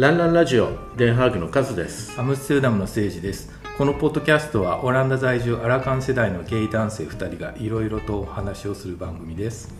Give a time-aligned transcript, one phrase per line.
[0.00, 2.18] ランランラジオデンハーグのカズです。
[2.18, 3.52] アムステルダムの誠治です。
[3.76, 9.74] このポッドキャストはオランダ在住アラカン世代のゲイ男性2人がいろいろとお話をする番組です。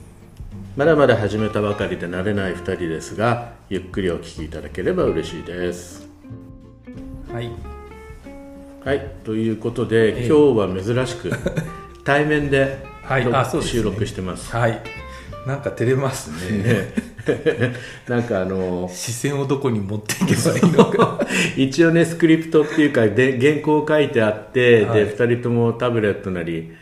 [0.76, 6.06] まだまだ始めたばかりで慣れない2人ですがゆっくりお聞きいただければ嬉しいです。
[7.32, 7.50] はい。
[8.84, 9.14] はい。
[9.24, 11.32] ということで、今日は珍しく
[12.04, 13.62] 対面で,、はい。
[13.62, 14.54] 収録してます。
[14.54, 14.82] はい。
[15.46, 16.58] なんか照れますね。
[16.62, 17.09] ね
[18.08, 21.26] なんかあの視線をどこに持っていけばいいのか。
[21.56, 25.06] 一応ねスクリプトっていうかで原稿書いてあって、はい。
[25.06, 26.72] で2人ともタブレットなり、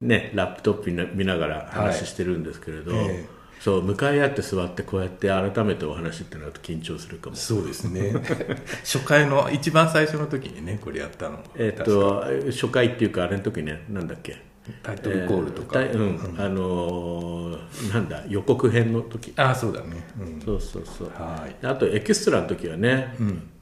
[0.00, 3.40] ね、ラップトップ見な見ながら話してるんですけれど、はいええ。
[3.60, 7.36] そう向かい合って座ってこうやって改めてお話ってなると緊張するかも。
[7.36, 8.12] そうですね。
[8.82, 14.49] 初回の一番最初の時にねこれやったのえっと初回っていうかあれの時ねなんだっけ？
[14.82, 19.32] タイトルコールとか、えーたうん、あのーなんだ予告編の時。
[19.36, 21.08] あそうだね、うん、そうそうそう。
[21.08, 21.66] はい。
[21.66, 23.16] あとエキストラの時はね、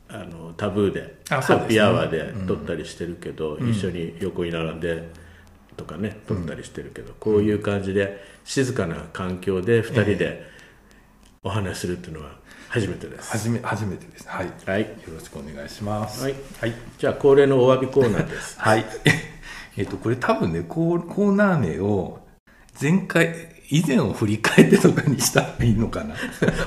[0.09, 5.09] あのタブーでハッピーアワーで撮ったりしてるけど、一緒に横に並んで
[5.77, 10.47] とかね撮ったりしてるけど、こういう感じで静かな環境で2人で
[11.43, 12.33] お話しするっていうのは
[12.69, 14.29] 初めてです、初め初めてです。
[14.29, 14.83] はい、はい。
[14.83, 16.23] よろしくお願いします。
[16.23, 16.35] はい。
[16.61, 16.73] はい。
[16.99, 18.59] じゃあ恒例のお詫びコーナーです。
[18.59, 18.85] はい。
[19.79, 22.19] えっと、これ多分ね、コーコーナー名を
[22.81, 23.33] 前回、
[23.71, 26.17] 以前を振り返ってとかにしたらいいのかな。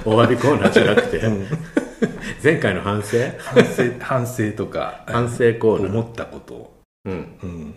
[0.05, 1.21] お詫びコーナーじゃなくて、
[2.41, 3.17] 前回の反省？
[3.39, 6.81] 反省、反省とか、反省コーナー思ったことを。
[7.03, 7.75] うんうん。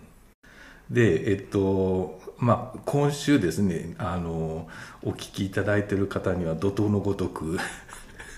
[0.89, 4.69] で、えっと、まあ、今週ですね、あの、
[5.03, 7.59] お聞きいただいてる方には怒涛のごとく、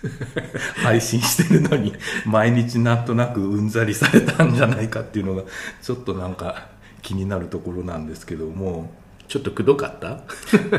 [0.83, 1.93] 配信してるのに、
[2.25, 5.43] 毎日なんとなくうんざりされたんじゃないかっていうのが、
[5.83, 8.91] ちょっとなんか気になるところなんですけども、
[9.29, 10.21] ちょっとくどかった、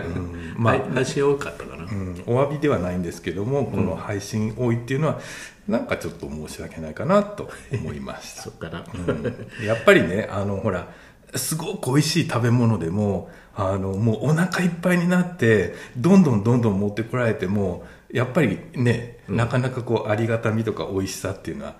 [0.06, 5.20] うんまあ、はい配信多かったかな、うん、お詫びではないんですけども、この配信多いっていうのは、
[5.68, 8.44] なんかちょっと申し訳ないかなと思いました。
[8.44, 8.50] そ。
[8.52, 9.66] っかな、うん。
[9.66, 10.88] やっぱりね、あの、ほら、
[11.36, 21.76] すごく美味しい食べ物でも、あの、もうお腹いっぱいになって、どんどんどんどん持ってこられても、やっぱりね、なかなかこう、ありがたみとか美味しさっていうのは、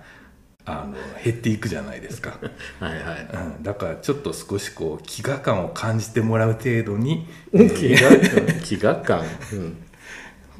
[0.68, 2.38] あの、減っていくじゃないですか。
[2.80, 3.28] はいはい。
[3.56, 9.76] うん、だからちょっと少しこう、飢餓感を感じてもらう程度に、飢餓飢餓感、うん、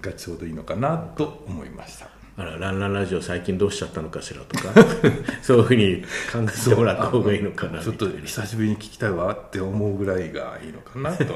[0.00, 2.08] がちょうどいいのかなと思いました。
[2.36, 4.72] あらランランラジオ最近どうしちゃったのかしらとか。
[5.42, 6.02] そういうふうに
[6.32, 11.34] 考えてもらった方がいいのかなちょっと久しぶりに聞きたいわって思うぐらいがいいのかなと。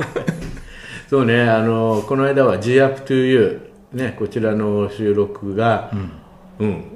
[1.10, 6.12] そうねあのこの間は「G up to you」ねこちらの収録が、うん。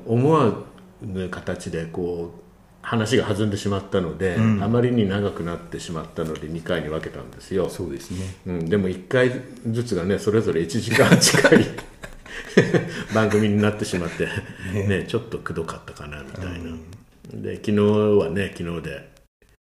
[0.06, 0.54] 思わぬ
[1.30, 2.46] 形でこう
[2.86, 7.68] 話が弾んでしまったので、あまりに長くなってしまったので2回に分けたんですよ。
[7.68, 8.36] そうですね。
[8.46, 9.32] うん、でも1回
[9.68, 11.64] ずつがねそれぞれ1時間近い
[13.12, 14.28] 番組になってしまって、
[14.72, 15.04] ね。
[15.08, 16.76] ちょっとくどかったかなみたいな、
[17.34, 19.10] で昨日はね昨日で。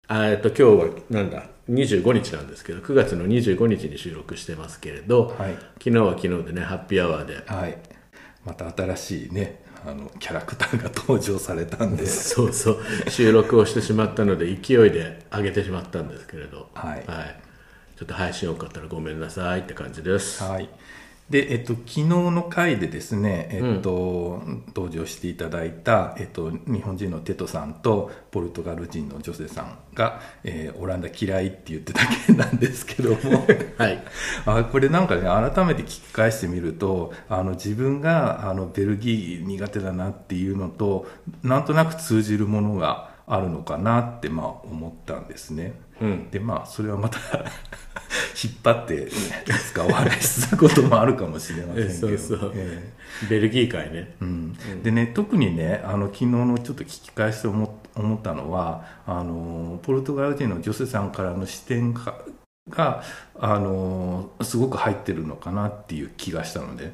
[0.09, 5.54] あえっと今日はなんだ？25日なんですけど9月の25日に収録してますけれど、はい。
[5.78, 7.41] 昨日は昨日でねハッピーアワーで。
[7.47, 7.78] はい。
[8.44, 13.10] また新しいね、あの、キャラクターが登場されたんで、 そうそう。
[13.10, 17.04] 収録をしてしまったので勢いで上げてしまったんですけれど、はい。
[17.97, 20.69] ちょっと配信多かったらごめんなさいって感じです、はい。
[21.31, 24.43] で、えっと、昨日の回でですね、えっと、
[24.75, 33.47] 登場していただいた、えっと、日本人のテトさんと、ポルトガル人のジョセさんが、えーオランダ嫌いって言ってた件なんですけども、
[33.78, 34.03] はい。
[34.47, 41.06] あこれなんかね改めて聞き返してみるとあの自分があのベルギー苦手だなっていうのと
[41.43, 45.75] なんとなく通じるものがあるのかなってまあ思ったんですね。
[46.00, 46.31] うん。
[46.31, 47.19] でまあそれはまた
[48.43, 49.09] 引っ張って、ね、い
[49.53, 51.98] つかお話しすることもあるかもしれませんけど。
[52.19, 53.03] そうそう、ええ。
[53.28, 62.16] ベルギー界ね、うん、でね特にねあの昨日のちょっと聞き返して思っ思ったのはあのポルトガル人のジョセさんからの視点が
[62.70, 63.03] が
[63.38, 66.93] あのすごく入ってるのかなっていう気がしたので。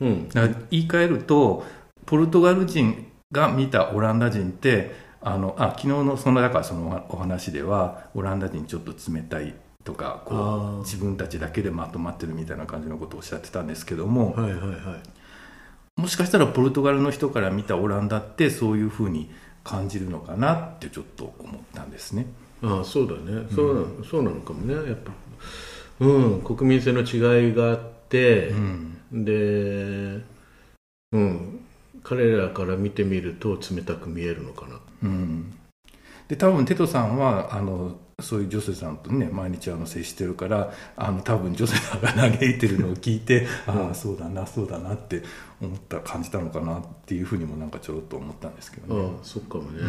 [0.00, 0.28] うん。
[0.28, 1.64] だから言い換えると
[2.06, 9.54] ポルトガル人が見たオランダ人ってあのあ昨日のそのだからそのお話ではオランダ人ちょっと冷たい
[9.84, 15.00] とかこう自分たちだけでまとまってるみたいな感じのことをおっしゃってたんですけども、はいはいは
[15.96, 16.00] い。
[16.00, 19.30] もしかしたらポルトガルの人から見たオランダってそういうふうに
[19.64, 22.26] 感じるのかなってちょっと思ったんですね。
[22.62, 23.46] ああそうだね。
[23.54, 24.74] そうな,、そうなのかもね。
[24.74, 25.12] やっぱ
[26.00, 30.22] うん国民性の違いがあってう、ん、で
[31.12, 31.60] うん。
[32.02, 34.80] 彼らから見てみると冷たく見えるのかな。
[35.02, 35.52] うん、
[36.28, 45.22] で多分テトさんはあのそういうジョセさんとね毎日あの接してるからあの多分ジョセさんが嘆いてるのを聞いて、ああそうだなそうだなって
[45.60, 49.02] 思った感じたのかなっていうふうにもなんかちょろっと思ったんですけどね。
[49.02, 49.80] ああそっかもね、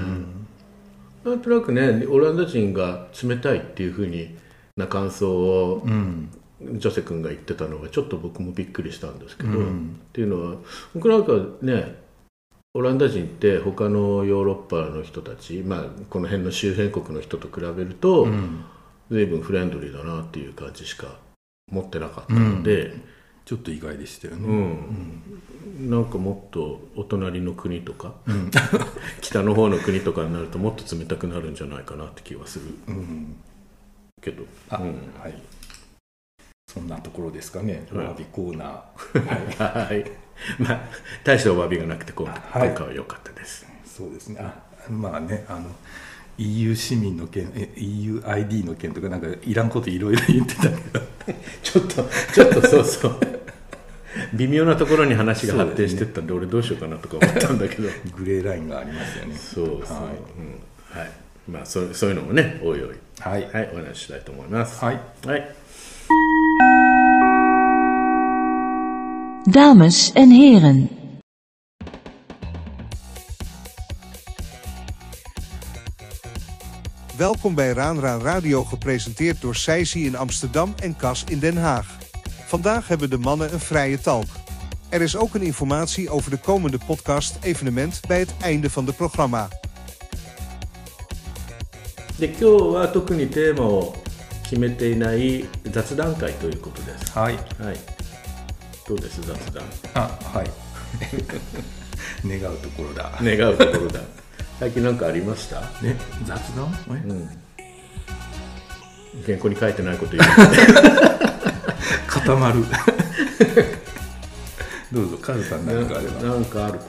[1.24, 4.36] なんとなくねオランダ人が冷たいっていうふうに
[4.78, 6.30] な感想を、うん。
[6.63, 10.00] ジョセ君が言ってたのがちょっと僕もびっくりしたんですけど、うん。
[10.00, 10.57] っていうのは
[10.94, 11.33] 僕なんか
[11.63, 11.95] ね
[12.73, 18.65] オランダ人って他のヨーロッパの人たち、まあ、この辺の周辺国の人と比べると、うん
[19.09, 21.18] 随分フレンドリーだなっていう感じしか
[21.69, 22.94] 持ってなかったので、
[23.44, 24.47] ちょっと意外でしたようね。
[24.47, 28.50] んなんかもっとお隣の国とかうん
[29.19, 33.35] 北の方の国とかになるともっと冷たくなるんじゃないかなって気はするうん
[34.21, 34.85] けど、あ、うん
[35.21, 35.33] はい。
[36.69, 37.85] そんなところですかね。
[37.91, 39.59] おはい詫びコーナー。
[39.89, 40.09] はい。
[40.60, 40.82] は いまあ
[41.24, 42.70] 大したお詫びがなくて今回,、はい。
[42.70, 43.66] 今回は良かったです。
[43.86, 44.40] そうですね。
[44.42, 44.54] あ、
[44.90, 45.70] まあね、あの
[46.38, 51.02] EU 市民の件、え EUID の件とかなんかいらんこといろいろ言ってたけど。
[51.62, 53.18] ちょっとちょっとそうそう。
[54.34, 57.90] 微妙なところに話が発展してったんで俺どうしようかなとか思ったんだけど。
[58.18, 59.36] グレーラインがありますよね。
[59.36, 59.86] そうそう、はい。
[60.96, 61.00] うん。
[61.00, 61.12] はい。
[61.50, 62.96] まあそうそういうのもねおいおい。
[63.20, 63.50] はい。
[63.52, 64.84] はいお話ししたいと思います。
[64.84, 65.00] はい。
[65.26, 65.56] はい、
[69.50, 70.91] Dames en heren.
[77.17, 81.99] Welkom bij Raan Raan Radio gepresenteerd door Seisi in Amsterdam en Cas in Den Haag.
[82.47, 84.26] Vandaag hebben de mannen een vrije talk.
[84.88, 88.97] Er is ook een informatie over de komende podcast evenement bij het einde van het
[88.97, 89.49] programma.
[92.19, 92.44] で今日
[92.75, 93.94] は特にテーマを
[94.44, 97.35] 決めていない雑談会ということですはい。
[97.35, 98.00] はい
[98.92, 100.52] どうです雑談あ、はい。
[102.28, 103.10] 願うところだ。
[103.22, 104.02] 願うところだ
[104.60, 105.62] 最近何かありました？
[105.82, 106.76] ね、雑談？
[106.90, 106.92] え？
[107.08, 107.30] うん
[109.26, 110.30] 原稿に書いてないこと言う
[112.08, 112.64] 固まる。
[114.92, 116.22] どうぞ、カズさん何かあれば。
[116.22, 116.86] なんかあるか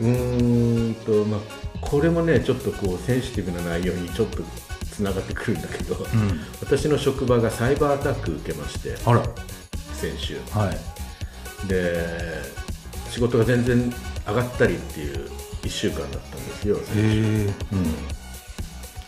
[0.00, 1.40] うーんとまあ
[1.80, 4.42] これもねちょっとこうセンシティブな内容にちょっと
[4.92, 6.40] つながってくるんだけど、うん。
[6.60, 9.22] 私の職場がサイバーアタック受けましてあら。
[9.94, 10.76] 先週はい。
[11.68, 12.42] で
[13.10, 13.92] 仕事が全然
[14.26, 15.28] 上がったりっていう
[15.62, 17.84] 1週間だったんですよ、えー、うん。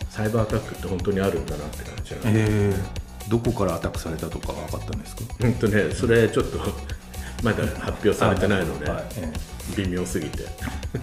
[0.09, 5.23] サイバーアタックって本当にあるんだなって感じじゃない、えー、どこからアタックされたとか分かったんですか？
[5.41, 6.59] 本当ねそれちょっと
[7.43, 9.33] まだ発表されてないので、はいえ
[9.75, 10.47] 微妙すぎて、ーう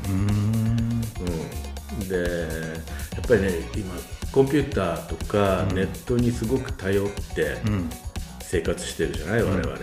[0.06, 1.05] ーん。
[2.01, 2.17] うん、で
[3.12, 3.95] やっぱりね今
[4.33, 7.91] コンピューターとかネットにすごく頼ってうん。
[8.41, 9.79] 生活してるじゃない、我々、うん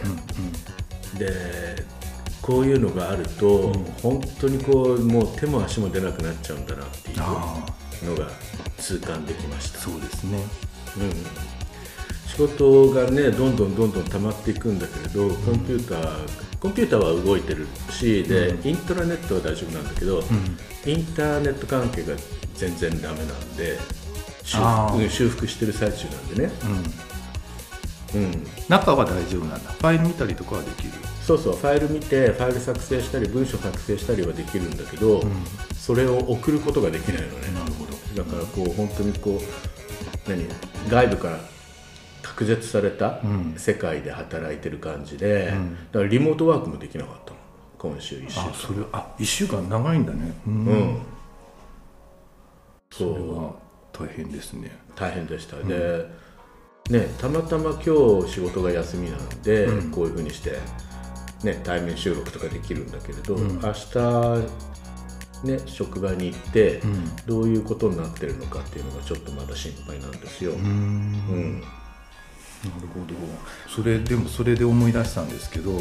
[1.18, 1.86] で
[2.42, 3.72] こういうのがあると、
[4.02, 7.64] 本当にこうもう手も足も出なくなっちゃうんだなっていうあ
[8.04, 8.30] のが
[8.78, 9.80] 痛感できました。
[9.80, 10.40] あ、そうですね。
[10.98, 11.12] うん、
[12.30, 20.24] 仕事がねどんどんどんどん溜まっていくんだけれどコンピューター、コンピューターは動いてるしで、イントラネットは大丈夫なんだけど、
[20.86, 22.16] インターネット関係が
[22.56, 23.78] 全然ダメなんで
[25.10, 26.52] 修復してる最中なんでね、
[28.16, 29.72] うんうん、中は大丈夫なんだ。
[29.72, 30.92] ファイル見たりとかはできる。
[31.22, 31.56] そうそう。
[31.56, 35.24] ファイル見てファイル作成したり文章作成したりはできるんだけど、
[35.76, 37.52] それを送ることができないのね。
[37.54, 38.24] なるほど。
[38.24, 40.46] だからこう本当にこう何
[40.90, 41.40] 外部から
[42.22, 43.54] 隔絶されたん。
[43.58, 45.76] 世界で働いてる感じで、ん。
[45.92, 47.38] だからリモートワークもできなかったの。
[47.78, 48.50] 今週1週間。
[48.50, 50.34] あそれあ一週間長いんだね。
[50.48, 51.02] うん、うん。
[52.92, 53.56] それは
[53.94, 54.72] 大変ですね。
[54.96, 56.06] 大変でした、で
[56.92, 60.60] ねたまたま今日仕事が休みなので、こういうふうにして、
[61.44, 64.72] ね、対面収録とかできるんだけれど、明日
[65.44, 66.82] ね、職場に行って、
[67.26, 70.52] どういうことになってるのかっていうのがちょっとまだ心配なんですよ。
[70.52, 70.60] うん。
[70.60, 71.62] うん。
[71.62, 71.68] な
[72.80, 73.16] るほど。
[73.68, 75.80] それでもそれで思い出したんですけど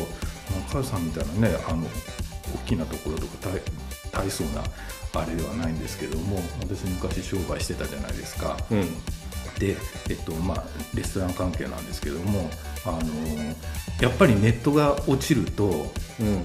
[0.69, 1.87] 母さんみたいなねあの
[2.55, 3.51] 大きなところとか
[4.13, 4.63] 大大層な
[5.13, 8.57] あれではないんですけども私昔商売してたじゃないですか。
[8.71, 8.81] うん。
[8.81, 8.87] で、
[9.69, 10.65] えっとまあ、
[10.95, 12.51] レストラン関係なんですけども
[12.85, 12.99] あの
[14.01, 16.43] やっぱりネットが落ちるとうん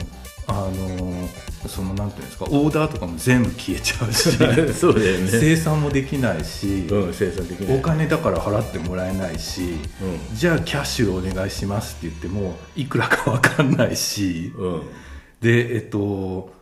[0.47, 1.27] あの
[1.67, 4.31] そのなんていうんですかオーダーとかも全部消えちゃうし
[4.77, 5.27] そうだよね。
[5.27, 7.75] 生産もできないし、うん、生産的に。
[7.75, 14.61] お金だから払ってもらえないし、うじゃあキャッシュお願いしますって言ってもいくらか分かんないしん。
[14.61, 14.81] うん。
[15.41, 16.54] でえっと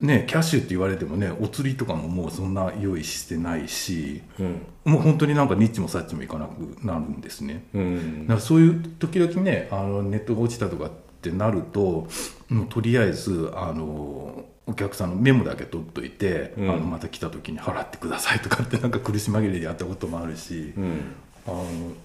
[0.00, 4.66] ねキャッシュって言われてもねお釣りとかももうそんな用意してないしうん。
[4.84, 7.64] もう本当になんかニッチもサッチもいかなくなるんですね。
[7.74, 8.22] うん。
[8.22, 10.90] だからそういう時々ねあのネットが落ちたとかっ
[11.20, 12.08] てなると
[12.48, 16.70] もうとりあえずあのお客さんのメモだけ取っといて、うん。
[16.70, 21.14] あのまた来た時に払ってくださいとかってなんか苦し紛れでやったこともあるし、うん。
[21.46, 21.64] あの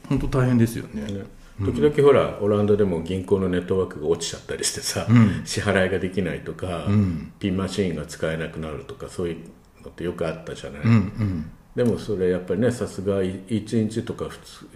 [0.10, 1.04] 本当大変ですよね。
[1.04, 1.24] ね
[1.62, 5.42] 時々ほらオランダでも銀行のネットワークが落ちちゃったりしてさ、うん。
[5.46, 7.34] 支払いができないとか、うん。
[7.40, 9.38] ピンマシーンが使えなくなるとかそういう
[9.84, 11.52] のってよくあったじゃない、うんうん。
[11.76, 14.68] でもそれやっぱりねさすが1日とか普通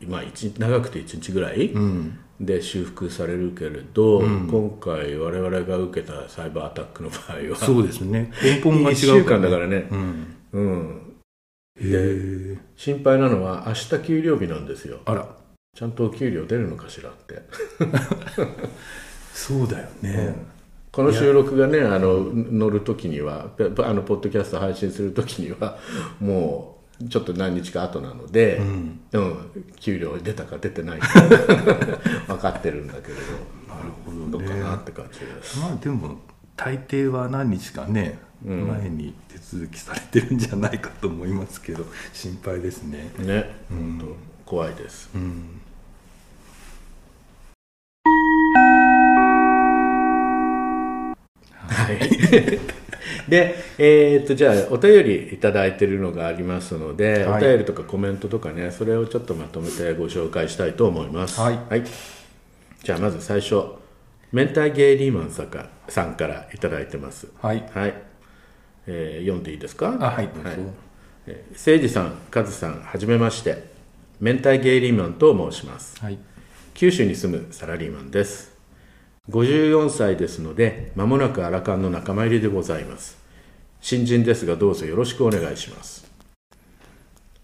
[0.00, 0.22] いまあ
[0.58, 2.18] 長くて1日ぐらいうん。
[2.38, 8.30] で修復されるけれど、今回我々が受けたサイバーアタックの場合はそうですね。
[8.42, 9.88] 根本が違う1週間だからね。
[9.90, 10.36] うん。
[10.52, 11.14] うん。
[11.80, 12.58] へえ。
[12.76, 15.00] 心配なのは明日給料日なんですよ。
[15.06, 15.26] あら
[15.76, 17.10] ちゃんとお給料出るのかしら？
[17.10, 17.42] って。
[19.32, 20.34] そうだよね、
[20.90, 25.78] この収録がねあの乗る時にはぺあのポッドキャスト配信する時には
[26.18, 29.00] もうちょっと何日か後なので、うん。
[29.12, 29.36] うん。
[29.78, 31.08] 給料出たか出てないか
[32.26, 33.20] 分かってるんだけれど。
[33.68, 34.46] なるほどね。
[34.48, 36.18] どうかなって感じです、まあでも
[36.56, 45.60] 大抵は何日かね、前に手続きされてるんじゃないかと思いますけど心配ですねね、本当怖いですうん
[51.68, 51.98] はい。
[53.28, 57.44] で、えー、とじゃあお便りいただいてるのがありますので、はい。
[57.44, 61.40] お便りとかコメントとかねそれをちょっとまとめてご紹介したいと思います。
[61.40, 61.58] はい。
[62.82, 63.54] じゃあまず最初
[64.32, 67.28] 明太ゲイリーマンさんかさんからいただいてます。
[67.40, 67.68] はい。
[67.74, 67.94] はい、
[68.86, 69.96] えー読んでいいですか？
[70.00, 70.28] あはい。
[70.28, 70.50] どうぞ
[71.26, 73.74] えー誠司さんカズさんはじめまして。
[74.18, 76.00] 明太ゲイリーマンと申します。
[76.02, 76.18] はい。
[76.72, 78.55] 九州に住むサラリーマンです
[79.30, 83.18] 54歳ですので間もなくアラカンの仲間入りでございます。
[83.80, 86.06] 新人ですがどうぞよろしくお願いします。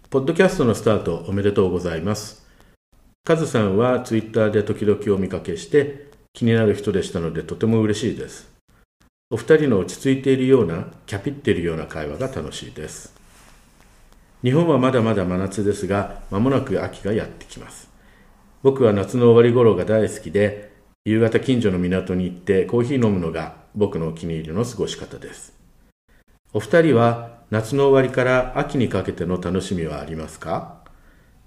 [0.09, 2.47] ポッドキャストのスタートおめでとうございます。
[3.25, 8.49] カズさんはツイッターで時々お見かけして気になる人でしたのでとても嬉しいです。
[9.31, 13.13] お二人の落ち着いているようなキャピっているような会話が楽しいです。
[14.45, 17.91] 日本はまだまだ真夏ですが間もなく秋がやってきます。
[18.63, 20.72] 僕は夏の終わり頃が大好きで
[21.05, 25.53] 夕方近所の港に行ってコーヒー飲むのが僕のお気に入りの過ごし方です。
[26.53, 30.77] お二人は夏の終わりから秋にかけての楽しみはありますか？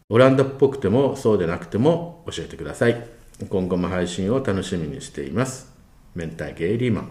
[0.09, 3.07] オランダっぽくてもそうでなくても教えてください。
[3.47, 5.71] 今後も配信を楽しみにしています。
[6.15, 7.09] 明太ゲイリーマン。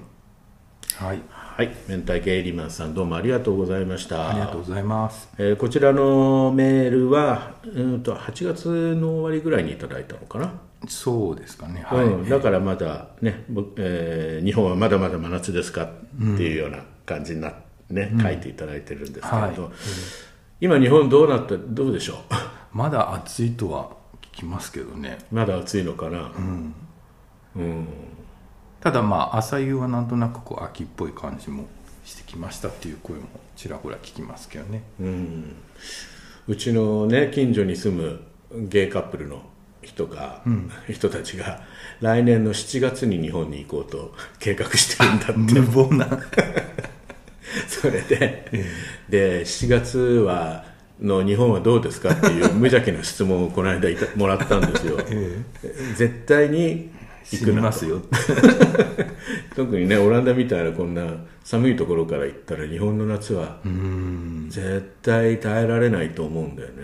[0.96, 1.22] はい。
[1.30, 1.70] はい。
[1.88, 4.28] 明太ゲイリーマンさんどうもありがとうございました。
[4.28, 5.30] ありがとうございます。
[5.38, 10.60] えーこちらのメールはうんと8月の終わりぐらいにいただいたのかな？
[10.88, 11.82] そうですかね。
[11.86, 15.88] はい、うん、だからまだね、僕えー日本はまだまだ真夏ですかっ
[16.36, 17.54] ていうような感じにな、
[17.90, 19.72] ね書いていただいてるんですけれど、はい。
[20.60, 21.56] 今日本どうなった？
[21.56, 22.22] どうでしょ
[22.72, 23.90] まだ暑いとは
[24.32, 25.18] 聞きますけどね。
[25.30, 26.32] うまだ暑いのかな？
[27.56, 27.86] うん、
[28.80, 31.66] ただまあ朝夕はなんとなくこう秋っぽい感じも
[32.04, 33.24] してきましたっていう声も
[33.56, 34.82] ちらほら聞きますけどね。
[35.00, 35.56] うん、
[36.48, 38.20] うちのね近所に住む
[38.68, 39.42] ゲイカップルの
[39.84, 40.42] 人が、
[40.88, 41.62] 人たちが
[42.00, 45.32] 来年の7月に日本に行こうと計画してるんだって。
[45.60, 46.06] 無謀な。
[47.68, 48.72] それで、
[49.08, 50.64] で7月は
[51.00, 54.98] の日本はどうですかっていう無邪気な質問をこの間いたもらったんですよ、
[55.96, 56.90] 絶対に
[57.30, 58.02] 行死くなますよ。
[59.56, 61.06] 特にねオランダみたいなこんな
[61.42, 64.46] 寒いところから行ったら日本の夏はうん。
[64.48, 66.74] 絶対耐えられないと思うんだよね、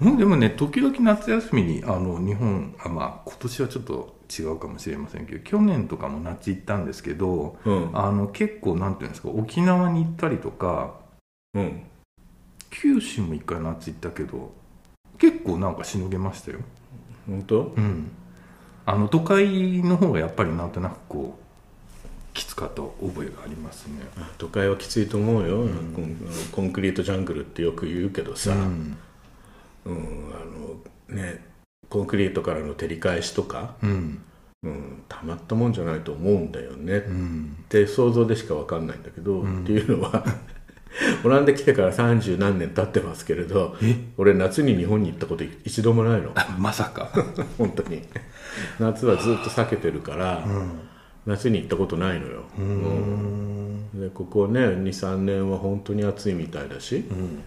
[0.00, 7.90] うんでもね時々夏休みにあの日本あまあ今年はちょっと違うかもしれませんけど去年とかも夏行ったんですけど、うん。
[7.94, 10.94] あの結構なんていうんですか沖縄に行ったりとか
[11.54, 11.82] うん。
[12.70, 14.52] 九州も一回夏行ったけど
[15.18, 16.58] 結構なんかしのげましたよ。
[17.26, 17.72] 本当？
[17.76, 18.10] うん。
[18.86, 24.02] あの都会の方がやっぱりなんとなくこうきつかった覚えがありますね。
[24.36, 26.16] 都会はきついと思うよ、コン
[26.52, 28.96] コンクリートジャングルってよく言うけどさ、うん
[29.88, 31.42] うんあのね、
[31.88, 34.22] コンクリートからの照り返しとか、うん。
[34.64, 37.56] うん、たまったもんじゃないと思うんだよね、っうん。
[37.68, 40.24] て想像でしか分かんないんだけど、っていうのは
[41.24, 43.76] オランダ来てから三十何年経ってますけれど
[44.16, 46.32] 俺夏に日本に行ったこと一度もないの。
[46.58, 47.10] まさか。
[47.56, 48.02] 本当に。
[48.80, 50.44] 夏はずっと避けてるから、
[51.24, 54.00] 夏に行ったことないのよ、うん。
[54.00, 57.42] でここね23年は本当に暑いみたいだし、うん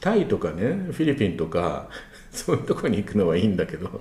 [0.00, 1.88] タイとかねフィリピンとか
[2.30, 4.00] そういうとこに行くのはいいんだけど、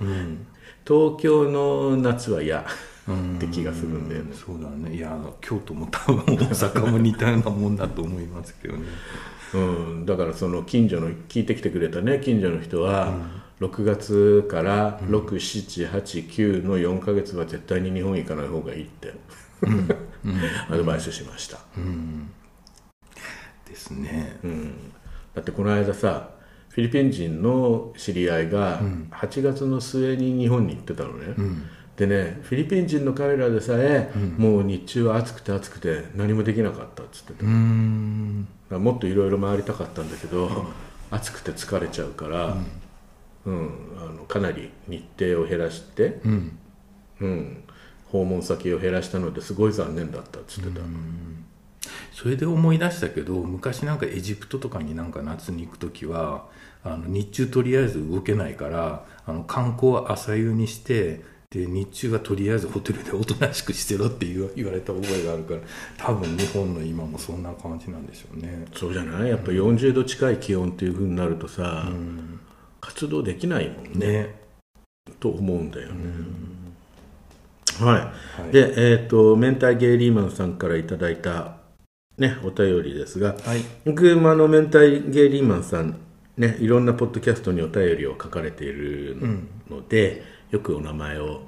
[0.87, 2.65] 東京の夏は嫌っ
[3.39, 4.95] て気がするんだよね、そうだね。
[4.95, 8.83] いや京都も多分大阪も似たようなもんだと思いますけどね。
[9.53, 13.13] うん、だからその近所の聞いてきてくれたね近所の人は、
[13.59, 19.13] 6月から67889の4ヶ月は絶対に日本行かない方がいいって
[20.69, 21.59] アドバイスしました、
[23.67, 24.39] ですね。
[24.43, 24.73] うん
[25.35, 26.29] だってこの間さ
[26.69, 31.35] フィリピン人の知り合いが8月の末に日本に行ってたのね、
[31.97, 37.33] でねフィリピン人の彼らでさえ、もう日中は暑くて暑くて何もできなかったっつって
[38.69, 40.67] た、もっといろいろ回りたかったんだけど、
[41.11, 42.57] 暑くて疲れちゃうから、
[43.45, 43.69] うん。
[43.97, 46.57] あのかなり日程を減らして、うん。
[47.19, 47.63] うん
[48.11, 50.81] 訪問先を減らしたのですごい残念だったっつってた、
[52.21, 56.45] それで思い出したけど昔なんかエジプトとかになんか夏に行く時は
[56.83, 65.61] あの日中とりあえず動けないからあの観光は朝夕にしてで日中はとりあえずホテルでおとなしくしてろって言われた覚えがあるから
[65.97, 68.67] 多分日本の今もそんな感じなんでしょうね。
[68.75, 69.29] そうじゃない？
[69.29, 71.91] やっぱ40度近い気温っていうふうになるとさ、
[72.79, 74.07] 活動できないもんね。
[74.07, 74.35] ね。
[75.19, 75.93] と思うんだよね、
[77.79, 78.51] はい、はい。
[78.51, 81.60] でえっ、と明太ゲイリーマンさんからいただいた
[82.21, 83.61] ねお便りですがはい。
[83.83, 85.99] 僕もあの明太ゲイリーマンさん
[86.37, 89.17] ねいろんなポッドキャストにお便りを書かれている
[89.69, 91.41] ので、よくお名前を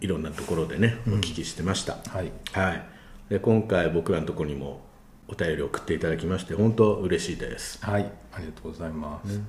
[0.00, 2.30] いろんなところでねお聞きしてました、はい。
[2.52, 2.84] はい。
[3.30, 4.80] で今回僕らのところにも
[5.28, 7.84] お便りを送っていただきまして本当嬉しいです。
[7.84, 8.10] はい。
[8.32, 9.40] ありがとうございます、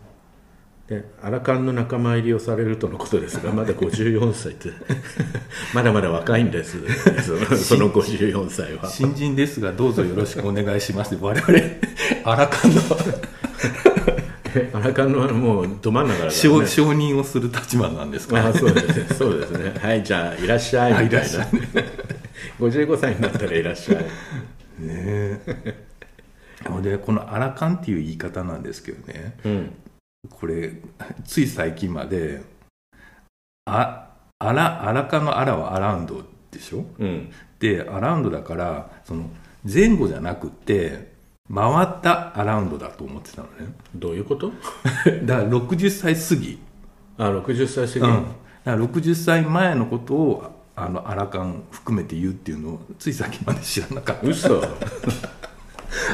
[0.89, 4.69] でアラカンの仲間入りをされるとのことですがまだ54歳って
[5.75, 6.77] まだまだ若いんです。
[7.22, 8.89] そのその54歳は。
[8.89, 11.15] 新人ですがどうぞよろしくお願いします。
[11.22, 11.60] 我々
[12.24, 12.81] アラカンの。
[14.55, 16.67] えアラカンのはもうど真ん中だから承ね。
[16.67, 18.43] 承認をする立場なんですか。
[18.43, 19.05] あそうですね。
[19.15, 19.75] そうですね。
[19.79, 21.19] はいじゃあいらっしゃいあみたいな。
[21.19, 21.48] いらっしゃい。
[22.60, 23.96] 55歳になったらいらっしゃい。
[24.00, 24.05] ね
[24.79, 25.75] え。
[26.81, 29.36] でこの「アラカン」っていう言い方なんですけどね。
[29.46, 29.72] うん
[30.30, 30.74] これ
[31.24, 32.42] つい最近まで
[33.66, 34.10] あ
[34.40, 36.86] アラアラカの「アラ」はアラウンドでしょ？
[36.98, 37.32] うん。
[37.60, 39.30] でアラウンドだからその
[39.72, 41.12] 前後じゃなくって
[41.54, 43.74] 回ったアラウンドだと思ってたのね。
[43.96, 44.52] どういうこと？
[45.24, 46.60] だから60歳過ぎ。
[47.18, 48.32] あ60歳過ぎ、うん、だか
[48.66, 54.28] ら60歳前のことをあのアラカン含めて言うっていうのをついさっきまで知らなかった。
[54.28, 54.62] 嘘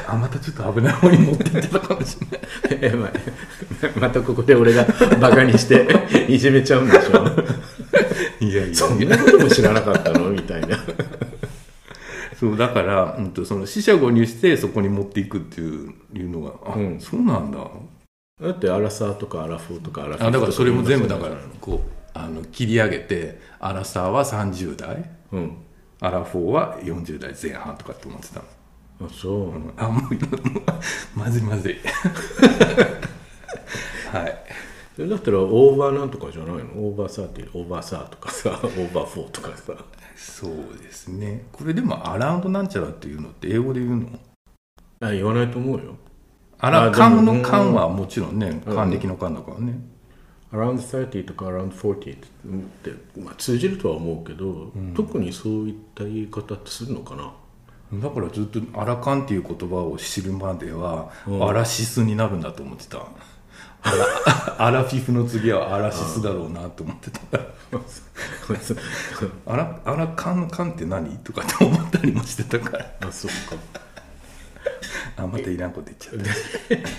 [0.08, 2.18] あまたちょっと危ない方に持ってってたかもし
[2.70, 2.92] れない。
[2.94, 3.12] えま
[4.00, 4.86] またここで俺が
[5.20, 5.88] バカにして
[6.28, 7.26] いじめちゃうんでしょ？
[8.44, 8.76] いやいや。
[8.76, 10.30] そんなことも知らなかったの？
[10.30, 10.78] みたいな。
[12.40, 17.00] そうだから、うん、とその四捨五入してそこに持っていくっていういうのがあ、うん。
[17.00, 17.60] そうなんだ。
[18.42, 25.10] だってアラサーとかアラフォーとかアラフィフあだからそれも全部だとからこうあの切り上げてアラサーは30代。
[25.32, 25.58] うん。
[26.02, 28.46] アラフォーは40代前半とかって思ってたの
[29.02, 30.04] あそう、あもう
[31.20, 31.76] まずいまずい。
[34.12, 34.38] はい。
[34.96, 36.64] それだったらオーバーなんとかじゃないの？
[36.88, 39.74] over thirty オーバーサーとかさ オーバーフォーとかさ。
[40.16, 41.46] そうですね。
[41.52, 44.08] これでも around なんちゃらっていうのって英語で言うの？
[45.02, 45.98] あ言わないと思うよ。
[46.60, 47.26] アラあでも缶うん。
[47.26, 49.78] の缶はもちろんね還暦の缶だからね。
[50.54, 50.78] Around
[51.10, 52.18] 30とか around 40っ
[52.82, 57.34] て、まあ、通じるとは思うけど、特にそういった言い方ってするのかな？
[57.94, 63.06] だからずっとアラカンっていう言葉を知るまでは、アラシスになるんだと思ってた。
[64.58, 67.20] アラフィフの次はアラシスだろうなと思ってた。
[69.46, 72.96] アラアラカンのカンって何とかって思ったりもしてたから。
[73.02, 73.56] あそっか。
[75.18, 76.16] あまたいらんこと言っちゃっ
[76.72, 76.90] た。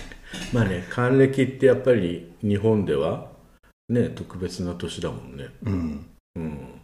[0.53, 3.27] まあね還暦ってやっぱり日本では
[3.89, 5.49] ね特別な年だもんね。
[5.63, 6.05] うん。
[6.35, 6.76] うん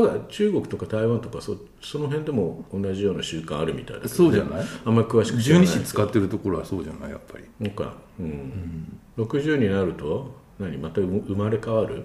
[0.00, 4.66] なんか中国とか台湾とかそその辺でも同じような習慣あるみたいだけど、ね、そうじゃない？
[4.84, 5.66] あんまり詳しく知らない。
[5.66, 7.10] 十二支使ってるところはそうじゃない？
[7.10, 7.70] やっぱりなん。
[7.74, 9.00] か、うん。
[9.16, 10.76] 60になると何？
[10.76, 12.00] また生生まれ変わる？
[12.00, 12.04] ん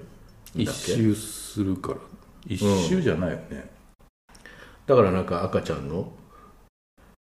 [0.56, 1.98] 一周するから。
[2.48, 3.70] 一周じゃないよね、
[4.88, 6.12] だからなんか赤ちゃんの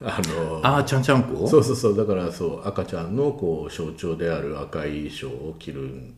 [0.04, 1.48] あのああちゃんちゃんこ？
[1.48, 1.98] そうそうそう。
[1.98, 6.14] だからそう赤ちゃんのこう象徴である赤い衣装を着るん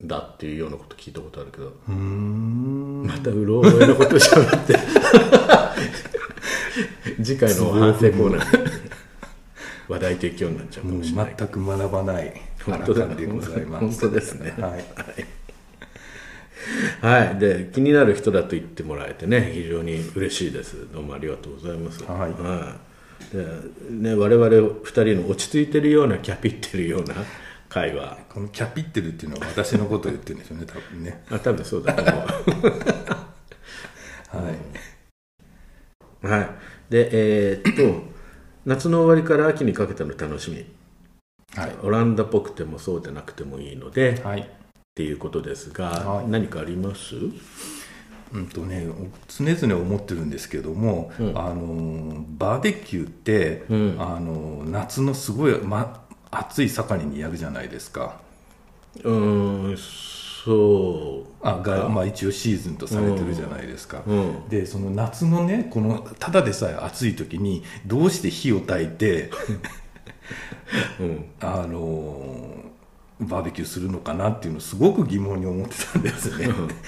[0.00, 1.72] だっていうようなこと聞いたことあるけど。
[1.92, 4.78] またうろ覚えのことしゃべって。
[7.20, 8.68] 次回の反省コーナーに
[9.88, 11.34] 話題提供になっちゃうかもしれない。
[11.36, 12.32] 全く学ばない。
[12.64, 14.00] 本当でございます。
[14.00, 14.54] 本当ですね。
[14.56, 14.84] はい。
[17.00, 20.86] はい、で気になる人だと言ってもらえてね非常に嬉しいです。
[20.92, 22.04] どうもありがとうございます。
[22.04, 22.30] はい。
[22.30, 22.34] い。
[23.36, 23.44] で
[23.90, 27.14] ね、我々2人の落ち着いてるようなキャピってるような
[27.68, 28.18] 会話。
[28.28, 31.22] このキャピってるっていうのは私のことを言ってるんですよね多分ね。
[31.30, 31.94] あ多分そうだ。
[31.94, 32.24] と思う
[34.30, 34.50] は
[36.22, 36.50] い、はい。
[36.90, 37.08] で
[37.50, 38.08] えーっと
[38.66, 40.66] 夏の終わりから秋にかけての楽しみ。
[41.54, 41.76] はい。
[41.82, 44.50] オランダっぽくてもそうでなくてもいいのでっはい、
[44.94, 46.28] ていうことですが、はい。
[46.28, 47.14] 何かあります？
[48.34, 48.86] うんとね、
[49.28, 51.38] 常々思ってるんですけども、うん。
[51.38, 53.96] あのバーベキューって、うん。
[53.98, 58.20] あの夏のすごい、ま、暑い盛りにやるじゃないですか。
[59.02, 59.76] うーん
[60.44, 69.30] そうあが、まあ、一応シーズンとされてるじゃないですか、うんでその夏のねこのただでさえ暑い時にどうして火を焚いて
[71.00, 71.24] うん。
[71.40, 72.67] あの
[73.20, 76.46] バーベキューするのかなっていうのをすごく疑問に思ってたんですね、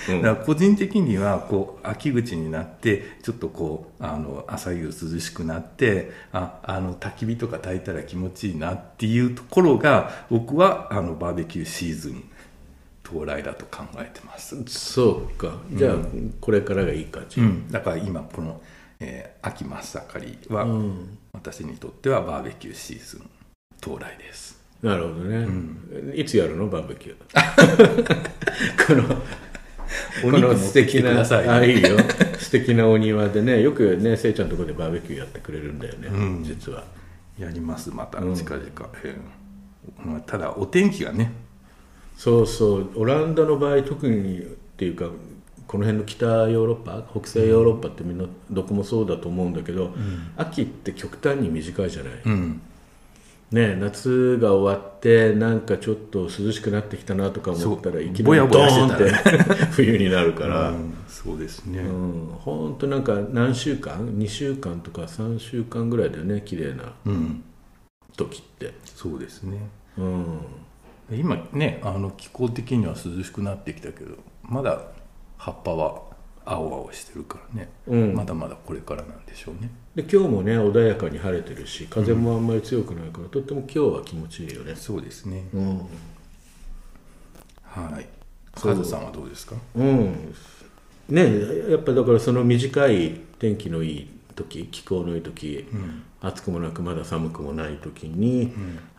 [0.09, 12.25] うんだから個人的にはこう秋口になってちょっとこうあの朝夕涼しくなってああの焚き火とか焚いたら気持ちいいなっていうところが僕はあのバーベキューシーズン
[13.05, 15.59] 到来だと考えてます、そうか。
[15.73, 15.95] じゃあ、
[16.41, 18.61] これからがいい感じ、うん、だから今この、
[19.01, 21.19] えー秋真っ盛りは、うん。
[21.33, 23.31] 私にとってはバーベキューシーズン
[23.83, 24.50] 到来です
[24.83, 26.13] なるほどね、ん。
[26.15, 26.69] いつやるの？
[26.69, 28.17] バーベキュー。
[28.87, 29.23] この
[30.25, 31.99] お肉素敵なあいいよ。
[32.39, 36.45] 素敵なお庭でねよくねせいちゃんのところでバーベキューやってくれるんだよね、うん。
[36.45, 36.85] 実は。
[37.39, 38.35] やりますまたうん。
[38.35, 38.67] 近々、
[39.05, 39.17] えー
[40.07, 41.33] まあただお天気がね。
[42.17, 42.91] そうそう。
[42.97, 44.43] オランダの場合特にっ
[44.77, 45.11] ていうか
[45.67, 49.95] この辺の北ヨーロッパ北西ヨーロッパってみんなどこもそうだと思うんだけど、
[50.37, 52.61] 秋って極端に短いじゃない、うん
[53.51, 59.11] ね夏が終わってなんかちょっと涼しくなってきたなとか思ったらいきなりドーンって
[59.73, 67.45] 冬になるから、うんそうですね、うん、本当なんか何週間？2週間とか3週間ぐらいだよね綺麗なうん。
[68.17, 69.59] 時って、そうですね。
[69.99, 70.41] うん、
[71.11, 74.81] 今ねあの気候的には涼しくなってきたけどまだ
[75.37, 76.03] 葉っぱは
[76.53, 78.15] 青々してるからね、うん。
[78.15, 79.71] まだまだこれからなんでしょうね。
[79.95, 84.75] で今日もね穏やかに晴れてるし風もあんまり強くないから、とっても今日は気持ちいいよね。
[84.75, 85.79] そうですね、うん、
[87.63, 88.09] はい。
[88.53, 89.55] カズさんはどうですか？
[89.77, 90.35] うん、
[91.09, 95.67] ねやっぱだからその短い天気のいい時気候のいい時、
[96.21, 98.49] 暑くもなくまだ寒くもない時に、や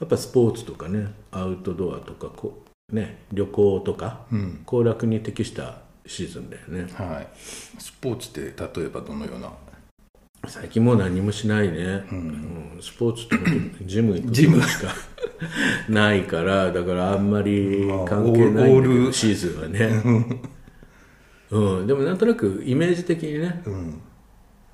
[0.06, 4.62] っぱスポーツとかねアウトドアとかこう、ね、旅行とかうん。
[4.66, 5.80] 行楽に適した
[6.12, 6.92] シーズンだよね。
[6.94, 7.28] はい。
[7.38, 9.50] スポーツって例えばどのような？
[10.48, 12.74] 最近もう何もしないね、うん。
[12.76, 12.82] うん。
[12.82, 13.40] スポーツっ
[13.80, 14.62] てジム行くジム。
[14.62, 14.94] しか
[15.88, 18.72] ないからだからあんまりまあ関係ない
[19.14, 20.42] シーズンはね、
[21.52, 24.02] うん、でもなんとなくイメージ的にねうん。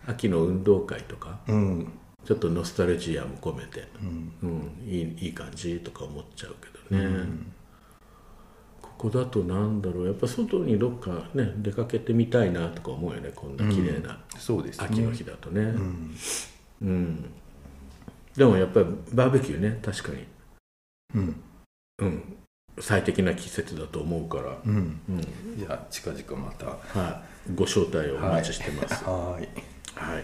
[0.07, 1.91] 秋の運動会とかうん。
[2.25, 4.33] ちょっとノスタルジアも込めて、うん。
[4.41, 6.55] うん、いいいい感じとか思っちゃう
[6.89, 7.21] けどね、こ
[8.97, 10.05] こだとなんだろう。
[10.07, 13.31] やっぱ外にどっかね出かけてみたいなとか思うよね。
[13.35, 14.87] こんな綺麗なそうですね。
[14.89, 16.17] 秋の日だとね、うん。
[16.81, 17.25] うん、
[18.35, 19.79] でもやっぱりバーベキューね。
[19.83, 20.25] 確かに、
[21.15, 21.41] うん。
[21.99, 22.37] うん、
[22.79, 24.99] 最適な季節だと思うから、うん。
[25.09, 25.21] うん。
[25.57, 26.65] じゃあ近々また。
[26.65, 29.03] はい、ご招待をお待ちしてます。
[29.03, 29.47] はい。
[29.95, 30.23] はい。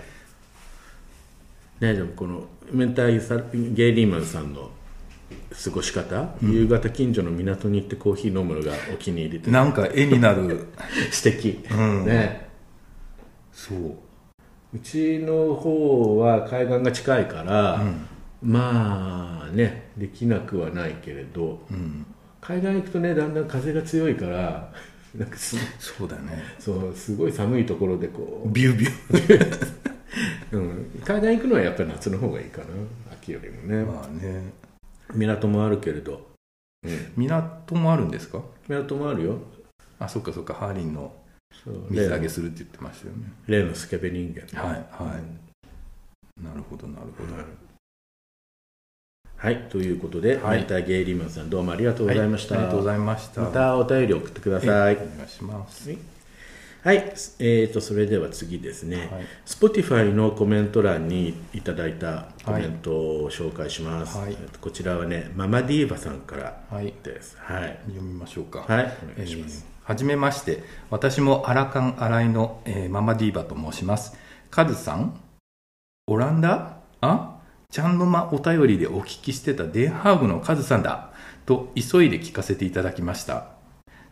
[1.79, 4.71] ね、でもこの明太さゲイリーマンさんの
[5.63, 10.67] 過ごし方、夕方近所の港に行ってコーヒー飲むのがお気に入りでなんか絵になる。
[11.11, 12.05] 素敵、うん。
[12.05, 12.49] ね。
[13.51, 13.97] そう。
[14.75, 17.83] うちの方は海岸が近いから、
[18.41, 22.05] まあねできなくはないけれどうん。
[22.41, 24.73] 海岸行くとねだんだん風が強いから
[25.15, 26.43] なんかすそうだね。
[26.59, 29.69] そうすごい寒いところでこビュービュ
[30.51, 32.67] う、 うん、海岸行くのはやっぱり夏の方がいいかな
[33.11, 34.51] 秋よりもね、ーまあね
[35.13, 36.27] 港もあるけれど、
[36.83, 38.41] うん、港もあるんですか？
[38.67, 39.37] 港もあるよ。
[39.99, 40.53] あそっかそっか。
[40.53, 41.13] ハーリンの
[41.89, 43.31] 水揚げするって言ってましたよね。
[43.47, 44.41] 例のスケベ人間。
[44.61, 45.17] はいはい。
[46.39, 46.43] うん。
[46.43, 47.33] なるほどなるほど。
[49.37, 49.67] はい。
[49.69, 50.59] ということで、はい。
[50.59, 53.41] 明太ゲイリーマンさんどうもありがとうございました、はいありがとうございました。
[53.41, 55.89] またお便り送ってください、お願いします。
[55.89, 55.99] はい、
[56.85, 59.25] えー、とそれでは次ですね、はい。
[59.45, 64.35] Spotify のコメント欄にいただいたコメントを紹介します、はい。
[64.59, 66.93] こちらはねママディーバさんからはい。
[67.03, 67.37] です。
[67.39, 68.65] はい、読みましょうか。
[68.67, 70.63] はい、お願いします、えーはじめまして。
[70.89, 74.13] 私もアラカン新井の、えーママディーバと申します。
[74.49, 75.19] カズさん？
[76.07, 76.77] オランダ？
[77.01, 77.39] あ？
[77.69, 81.11] ちゃんの間お便りでお聞きしてたデンハーグのカズさんだ。
[81.45, 83.47] と急いで聞かせていただきました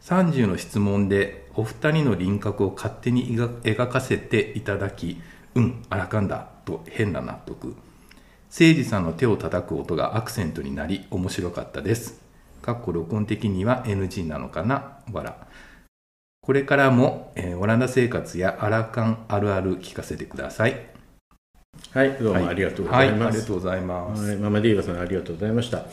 [0.01, 5.21] 30の質問でお二人の輪郭を勝手に描描かせていただき
[5.55, 7.67] うんアラカンだと変な納得。
[7.67, 7.75] 誠
[8.49, 12.21] 司さんの手を叩く音がアクセントになり面白かったです。
[12.61, 14.99] かっこ録音的には NG なのかな？
[15.11, 15.47] わら
[16.41, 20.89] これからも、えーオランダ生活やアラカンあるある聞かせてください。
[21.93, 23.53] はい、どうもありがとうございはい、あますりがと。
[23.53, 24.23] うございます。
[24.23, 25.85] はい、ママディーバさんありがとうございました。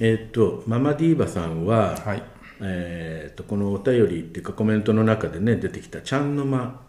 [0.00, 2.22] えーっとママディーバさんは、はい、
[2.62, 6.80] えー、とこのお便りっていうかコメントの中でね出てきたちゃんの間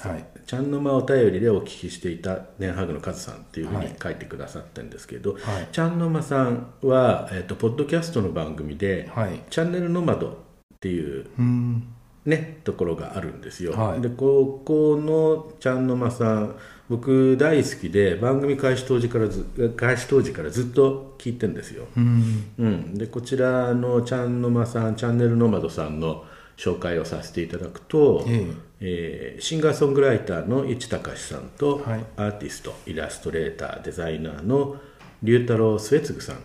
[0.00, 0.24] はい。
[0.46, 5.40] ちゃんの間お便りでお聞きしていたネンハグのカズさんっていうふうはいに書いてくださってるんですけど、はい。
[5.72, 9.40] ちゃんの間さんは、えー、とポッドキャストの番組で、はい。
[9.50, 10.34] チャンネルノマドっ
[10.80, 11.88] ていううん。
[12.26, 14.02] ね、ところがあるんですよ、はい。
[14.02, 16.56] でここのちゃんの間さん
[16.88, 22.52] 僕大好きで番組開始当時からず開始当時からずっと聞いてるんですよ、うん。
[22.58, 26.24] うん、でこちらのちゃんの間さんチャンネルノマドさんの
[26.56, 29.36] 紹介をさせていただくと、ええ。
[29.38, 32.04] ーシンガーソングライターの市隆さんと、はい。
[32.16, 34.76] アーティストイラストレーターデザイナーの
[35.22, 36.38] 龍太郎末次さん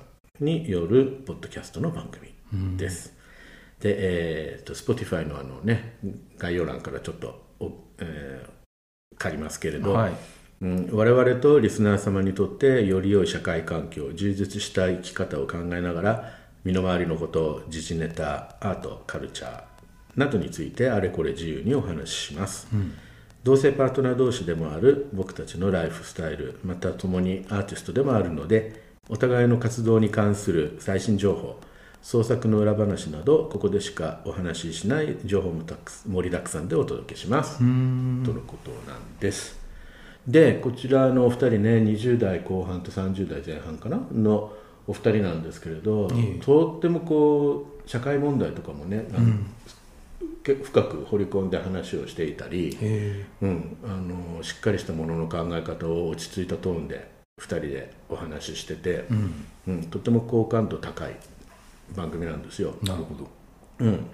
[0.44, 2.34] によるポッドキャストの番組
[2.78, 3.14] です、
[3.80, 5.98] で、えー、と Spotify のあのね
[6.38, 8.53] 概要欄からちょっとお、えー
[9.18, 10.14] 借りますけれど、はい。
[10.62, 19.64] うん、我々とリスナー様にとってより良い社会環境充実した生き方を考えながら身の回りのこと時事ネタアートカルチャー
[20.16, 22.68] などについてあれこれ自由にお話しします、
[23.44, 31.60] 同性パートナー同士でもある僕たちのライフスタイルまた共にアーティストでもあるのでお互いの活動に関する最新情報
[32.04, 37.60] 創作の裏話などここでしかお話ししない情報もたく盛りだくさんでお届けします。
[37.60, 39.58] とのことなんです。
[40.28, 44.02] でこちらのお二人ね20代後半と30代前半かな？
[44.12, 44.52] の
[44.86, 46.40] お二人なんですけれど、ええ。
[46.44, 49.38] とってもこう社会問題とかもね、あの
[50.44, 59.46] け深く掘り込んで話をしていたり、えうん、あのしっかりしたものの考え方を落ち着いたトーンで2人でお話ししてて、うん。
[59.68, 61.16] うん、とても好感度高い
[61.96, 62.76] 番組なんですよ。
[62.84, 63.30] なるほど。
[63.80, 64.06] うん、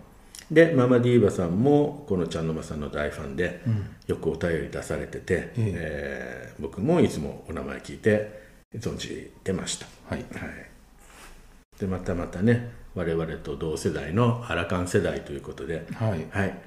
[0.51, 3.85] でママディーバさんもこのちゃんのまさんの大ファンで、うん。
[4.07, 6.53] よくお便り出されてて、ええ。
[6.57, 8.41] ー僕もいつもお名前聞いて
[8.75, 10.25] 存じてました、はい。
[10.33, 16.27] はい、でまたまたね我々と同世代のアラカン世代ということで、はい。
[16.31, 16.57] はい、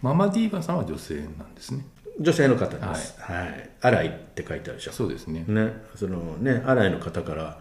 [0.00, 1.84] ママディーバさんは女性なんですね。
[2.18, 3.70] 女性の方です、はい。
[3.80, 4.92] 新井って書いてあるでしょ。
[4.92, 5.44] そうですね。
[5.48, 7.60] ね、そのね新井の方から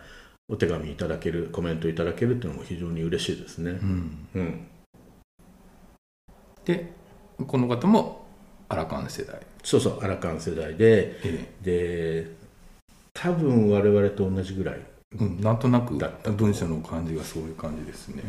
[0.50, 3.72] お手紙いただけるコメントいただけるっていうのも非常に嬉しいですね。
[3.72, 4.28] うん。
[4.36, 4.68] うん。
[6.66, 6.92] で
[7.48, 8.26] この方も
[8.70, 9.40] アラカン世代。
[9.64, 12.36] そうそうアラカン世代でえで
[13.14, 14.80] 多分我々と同じぐらい、
[15.16, 16.32] えうん、なんとなくだったと。
[16.34, 18.24] 文章の感じがそういう感じですね、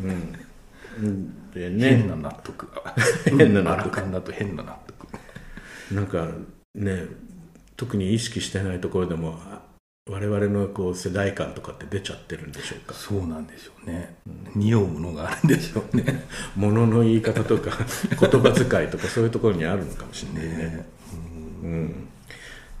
[0.99, 2.95] うん、で変ねな納得が。
[3.25, 4.11] 変な納得。
[4.11, 5.07] だと変な納得。
[5.91, 6.29] なんか
[6.73, 7.05] ね
[7.75, 9.61] 特に意識してないところでもあ
[10.07, 12.93] 我々のこう世代間とかって出ちゃってるんでしょうか？
[12.93, 14.15] そうなんでしょうね、
[14.55, 16.23] 匂うものがあるんでしょうね。
[16.55, 17.71] 物の言い方とか
[18.19, 20.57] 言葉遣いとかそういうところにあるのかもしれないね。
[20.57, 20.85] ね。
[21.63, 22.07] うん。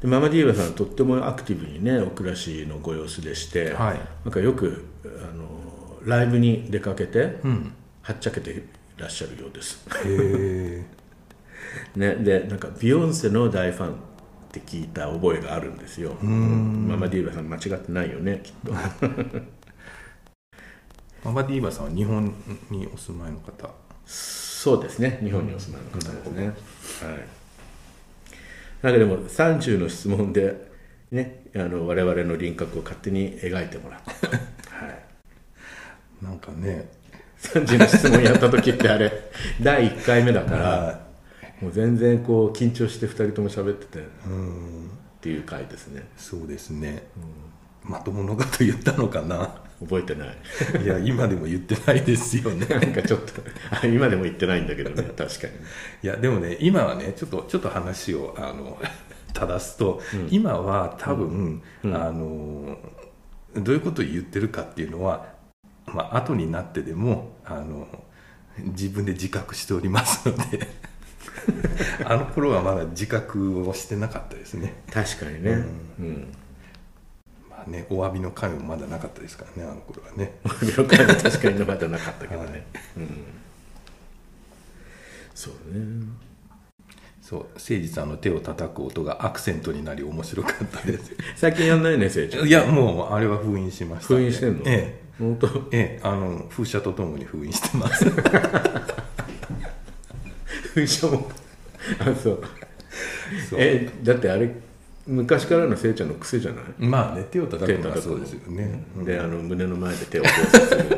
[0.01, 3.99] でママディーバさんとってもアクティブにねお暮らしのご様子でして、はい。
[4.23, 7.71] なんかよくあのライブに出かけてうん。
[8.03, 8.61] はっちゃけてい
[8.97, 9.83] らっしゃるようです。
[10.05, 10.85] へえ
[11.97, 13.95] ね、でなんかビヨンセの大ファン
[14.59, 16.13] って聞いた覚えがあるんですよ。
[16.21, 18.71] ママディーバさん間違ってないよねきっと。
[21.25, 22.33] ママディーバさんは日本
[22.69, 23.69] にお住まいの方？
[24.05, 25.19] そうですね。
[25.23, 26.55] 日本にお住まいの方ですね、はい。
[28.81, 30.71] なんかでも30の質問で
[31.11, 34.27] ねあの我々の輪郭を勝手に描いてもらった、
[34.85, 35.03] はい、
[36.23, 36.87] なんかね。
[37.37, 39.11] 30の質問やった時ってあれ
[39.61, 41.04] 第1回目だからは
[41.65, 46.07] もう全然こう緊張して2人とも喋っててっうんていう回ですね。
[46.15, 47.07] そうですね、
[47.81, 49.63] まとものこと言ったのかな？
[49.79, 50.83] 覚えてない。
[50.83, 52.67] いや今でも言ってないですよね。
[52.69, 55.11] なんかちょっとあ今でも言ってないんだけどね。
[55.17, 55.53] 確かに。
[56.03, 58.79] いやでもね今はねちょっとちょっと話をあの
[59.33, 62.77] 正すと、今は多分、あの
[63.55, 65.33] どういうことを言ってるかっていうのは、
[65.87, 67.87] まあ後になってでもあの
[68.59, 70.67] 自分で自覚しておりますので
[72.05, 74.73] あの頃はまだ自覚をしてなかったですね。
[74.91, 75.63] 確かにね。
[75.99, 76.33] うん、
[77.49, 80.37] まあねお詫びの会もまだなかったですからねあの頃はね。
[80.77, 82.63] 了解は確かにまだなかったけどね、はい。
[82.97, 83.25] うん、
[85.33, 86.07] そうね。
[87.21, 91.11] そう誠実さんの手を叩く音がアクセントになり面白かったです。
[91.35, 94.15] 最近やんないねせいちゃんいやもうあれは封印しました。
[94.15, 94.61] 封印してんの？
[94.65, 95.05] ええ。
[95.17, 95.47] 本当？
[95.71, 98.05] ええあの風車とともに封印してます
[100.75, 101.31] 封書も
[101.99, 102.43] あそう。
[103.49, 103.59] そう。
[103.59, 104.49] えだってあれ
[105.07, 106.63] 昔からのせいちゃんの癖じゃない？
[106.79, 107.91] まあね手を叩くくの。
[107.91, 110.97] はそうですよね、であの胸の前で手を交差するって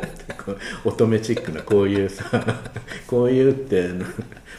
[0.86, 2.24] 乙女チックなこういうさ
[3.06, 4.06] こういうってあの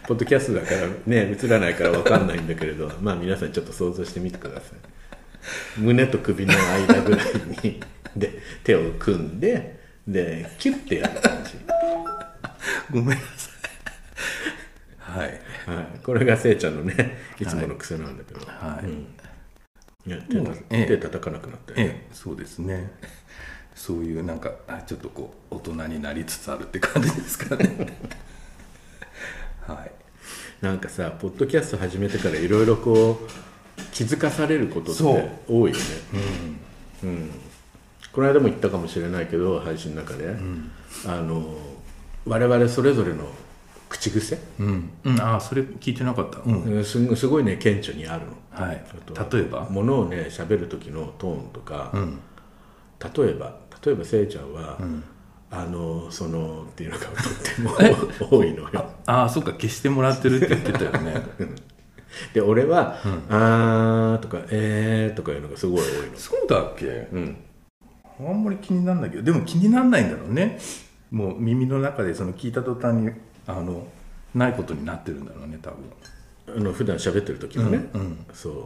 [0.07, 5.81] ポッドキャストだからね映らないから分かんないんだけれど まあ皆さんちょっと想像してみてください。
[5.81, 7.27] 胸と首の間ぐらい
[7.63, 7.81] に
[8.15, 11.53] で手を組んででキュッてやる感じ。
[12.93, 13.58] ごめんなさい
[15.09, 15.29] はい。
[15.67, 17.47] はい、これがせいちゃんのねい。
[17.47, 18.87] つもの癖なんだけど、はい。
[18.87, 19.07] うん。
[20.07, 20.87] いや手たええ。
[20.87, 22.15] 手叩かなくなったよね、ええ。
[22.15, 22.93] そうですね。
[23.75, 27.99] そういうなんかあちょっとこう大人になりつつあるって感じですかね。
[29.67, 29.93] はい。
[30.61, 33.31] なんかさポッドキャスト始めてからいろいろこう
[33.93, 35.03] 気づかされることって
[35.49, 35.85] 多いよね。
[37.05, 37.31] うん、
[38.13, 40.35] この間も言ったかもしれないけど配信の中で、
[41.07, 41.57] あの
[42.27, 43.29] 我々それぞれの
[43.89, 46.41] 口癖、うん、うん、ああそれ聞いてなかった。
[46.45, 46.85] うん、うん。
[46.85, 48.33] すごすごいね顕著にあるの。
[48.67, 48.85] はい。
[49.33, 49.69] 例えば？
[49.71, 52.19] ものをね喋る時のトーンとか、うん。
[53.01, 54.79] 例えば例えばせいちゃんは、
[55.51, 57.15] あのそのっていうのがとっ
[57.55, 57.63] て
[58.29, 58.91] も 多いのよ。
[59.07, 61.23] ああそっか消してもらってるって言ってたよね。
[62.35, 62.97] で俺は
[63.31, 66.17] 「あー」とか「えー」とかいうのがすごい多いの。
[66.17, 67.09] そうだっけ？
[67.13, 67.37] うん。
[68.21, 69.23] あんまり気にならないけど。
[69.23, 70.59] でも気にならないんだろうね。
[71.11, 73.11] もう耳の中でその聞いた途端に
[73.49, 73.87] あの
[74.35, 75.79] ないことになってるんだろうね多分。
[76.57, 78.27] あの普段喋ってる時はね、うんうん。
[78.33, 78.65] そう。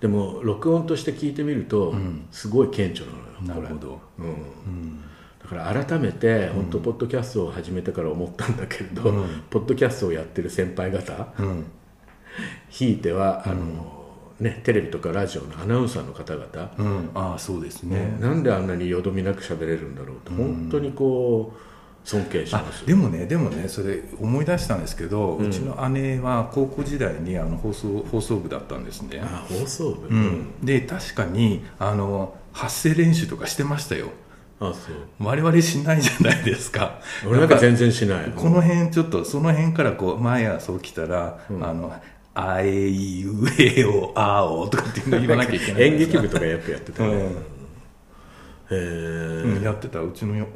[0.00, 1.94] でも録音として聞いてみると、
[2.30, 4.00] すごい顕著なのよなるほど。
[4.18, 5.02] うん。
[5.42, 9.02] だから改めて本当ポッドキャストを始めてから思ったんだけれど、
[9.50, 11.66] ポッドキャストをやってる先輩方うん。
[12.68, 14.02] ひいてはあの、
[14.40, 17.10] ね、テレビとかラジオのアナウンサーの方々、うん。
[17.14, 21.71] ああそうですね、なんであんなによどみなく喋れるんだろうと、本当にこう
[22.04, 22.86] 尊敬しあます。
[22.86, 34.08] でもねでもねそれ思い出したんですけど、うちの姉は高校時代にあの放送放送部だったんですね、あ放送部、うん、で確かにあの発声練習とかしてましたよ。
[34.60, 34.94] あそう。
[35.20, 37.00] 我々しないじゃないですか。
[37.26, 38.32] 俺なんか全然しない。
[38.34, 41.92] この辺ちょっとその辺からこう毎朝起きたら「あの
[42.34, 47.18] あえいうえおあお」とかっていうの言わなきゃいけない演劇部とかよくやってたね、うん。
[47.18, 47.26] へ
[48.70, 48.74] え
[49.44, 50.00] うん、やってた。
[50.00, 50.46] うちのよ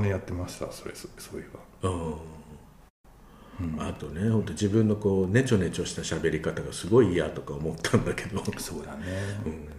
[0.00, 1.46] 姉やってましたそれそそういえ
[1.82, 1.90] ば。
[1.90, 2.16] うん。
[3.78, 9.06] あとね本当自分のこうネチョネチョした喋り方がすごい嫌とか思ったんだけど、そうだね、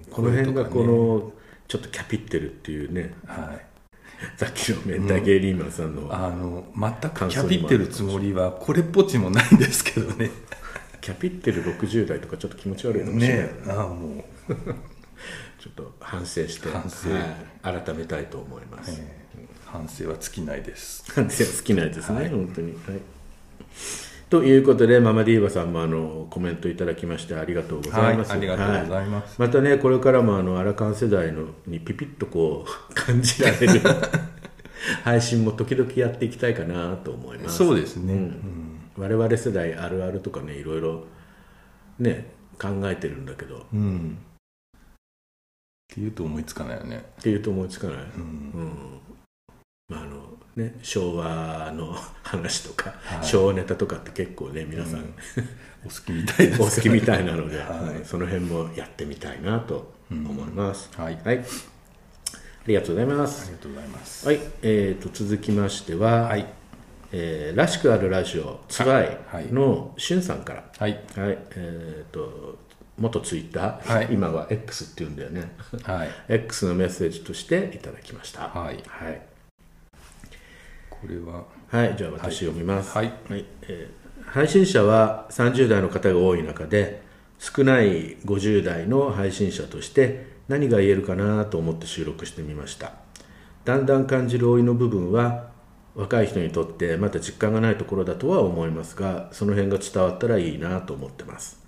[0.10, 1.32] この辺がこの
[1.67, 3.13] ちょっとキャピってるっていうね。
[3.26, 3.67] はい。
[4.36, 10.32] さっきの明太芸人マンさんの、あの全くキャピってるつもりはこれっぽっちもないんですけどね。
[11.02, 14.54] キャピってる60代とかちょっと気持ち悪いかもしれない、ねああもう、
[15.62, 17.12] ちょっと反省して反省。
[17.12, 17.84] はい。
[17.84, 19.16] 改めたいと思います、えー
[19.78, 21.04] 反省は尽きないです。
[21.12, 22.30] 反省は好きないですね、はい。
[22.30, 22.80] 本当に、はい、
[24.30, 29.40] ということでママディーバさんもあのコメントいただきましてありがとうございます、はいありがとうございます。
[29.40, 33.82] またねこれからもあのアラカン世代のにピピッとこう感じられる
[35.04, 37.58] 配信も時々やっていきたいかなと思います。
[37.58, 38.80] そうですね、うん。
[38.98, 41.04] 我々世代あるあるとかねいろいろ
[42.00, 43.58] ね考えてるんだけど。
[43.58, 44.18] っうん、うん
[45.90, 47.06] っていうと思いつかないよね。
[47.22, 48.02] ていうと思いつかない、うん。
[48.02, 49.07] うん
[49.89, 53.26] まああのね、昭和の話とか、はい。
[53.26, 55.13] 昭和ネタとかって結構ね皆さん、うん。
[55.86, 57.97] お好きみたいですお好きみたいなので、はい。
[58.00, 61.17] うんその辺もやってみたいなと思います、はい。
[61.23, 61.43] はい、あ
[62.65, 64.28] りがとうございまあすりがとうございます。
[64.28, 66.45] はい、えー、と続きましては、はい。
[67.13, 69.17] えーらしくあるラジオつばい。
[69.54, 70.91] のしゅんさんから、はい。
[70.91, 71.38] はい。
[71.56, 72.58] えー、と
[72.97, 74.08] 元ツイッター、はい。
[74.12, 75.56] 今は X っていうんだよね。
[75.84, 76.10] はい。
[76.28, 78.50] X のメッセージとしていただきました。
[78.50, 78.84] はい。
[78.86, 79.37] はい
[81.02, 82.98] これははい、じゃあ私読みます。
[82.98, 87.02] はいえー配信者は30代の方が多い中で、
[87.40, 92.92] 少ない50代の配信者として何が言えるかなと思って収録してみました。
[93.64, 95.48] だんだん感じる老いの部分は、
[95.96, 101.66] 若い人にとってまだ実感がないところだとは思いますが、その辺が伝わったらいいなと思ってます。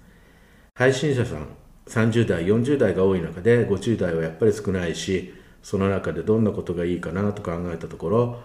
[0.75, 1.47] 配信者さん
[1.87, 8.39] 30代40代が多い中で50代はやっぱり少ないしその中でどんなことがいいかなと考えたところ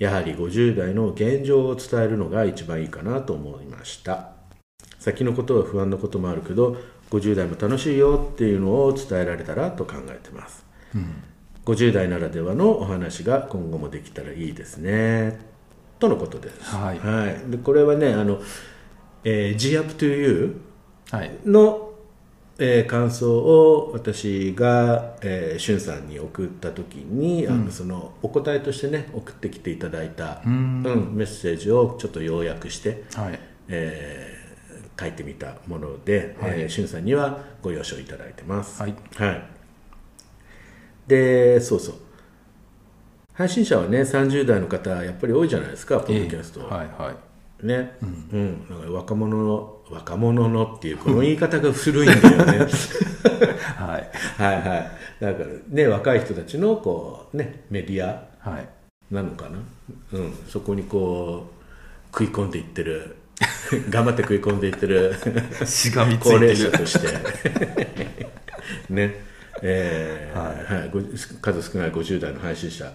[0.00, 4.32] やはり50代の現状を伝えるのが一番いいかなと思いました。
[4.98, 6.76] 先のことは不安なこともあるけど
[7.10, 10.64] 50代も楽しいよっていうのを伝えられたらと考えてます、
[11.66, 15.38] 50代ならではのお話が今後もできたらいいですね。
[15.98, 16.74] とのことです。
[16.74, 17.50] はい。
[17.50, 18.40] でこれはねあの、
[19.22, 20.60] えー、G up to you
[21.10, 21.30] はい。
[21.44, 21.89] の、
[22.62, 30.82] えー感想を私が、えー、しゅんさんに送った時に、あのそのお答えとしてね送ってきていただいた、うん。
[30.84, 33.40] うんメッセージをちょっと要約して、はい。
[33.68, 34.40] えー
[35.00, 36.60] 書いてみたもので、はい。
[36.60, 38.82] えーしゅんさんにはご了承いただいてます。
[38.82, 38.94] はい。
[39.16, 39.42] はい、
[41.06, 41.94] でそうそう。
[43.32, 47.12] 配信者はね30代の方やっぱり多いじゃないですかポッドキャスト、ええはいは
[47.62, 47.66] い。
[47.66, 48.06] ね、う
[48.36, 52.58] ん、なんか若者の若者のっていうこの言い方が古いんだよね。
[53.76, 54.42] はい。
[54.42, 54.90] はいはい。
[55.20, 58.68] だからね若い人たちのこうねメディアはい。
[59.12, 59.58] なのかな、
[60.12, 61.50] うん、そこにこ
[62.12, 63.16] 食い込んでいってる。
[63.88, 65.14] 頑張って食い込んでいってる。
[65.64, 66.70] しがみつ高齢いてる。
[66.70, 67.08] 者として。
[68.90, 69.24] ね。
[69.62, 70.78] えー。
[70.78, 70.90] はい。
[70.90, 72.92] ご数少ない50代の配信者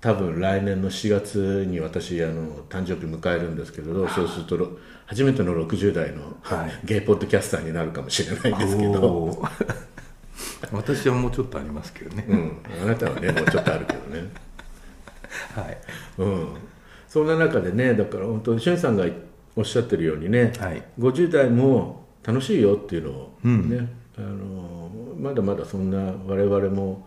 [0.00, 4.68] 多分来年の4月に私あの誕生日迎えるんですけれどそうするとろ
[5.06, 6.80] 初めての60代の、はい。
[6.84, 9.38] ゲイポッドキャスターになるかもしれないんですけど、
[10.72, 14.28] 私はもうちょっとありますけどね、うん、あなたはねもうちょっとあるけどね。
[15.54, 15.78] はい。
[16.18, 16.48] うん、
[17.08, 19.06] そんな中でねだから本当にしゅんさんが
[19.54, 20.82] おっしゃってるようにね、はい。
[20.98, 23.70] 50代も楽しいよっていうのをうん。
[23.70, 23.88] ね、
[24.18, 27.06] あのまだまだそんな我々も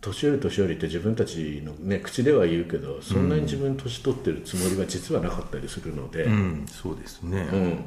[0.00, 7.84] 年寄り年寄りって自分たちの、ね、口では言うけどそんなに自分年取ってるつもりは実はなかったりするので、うんそうですね、うん。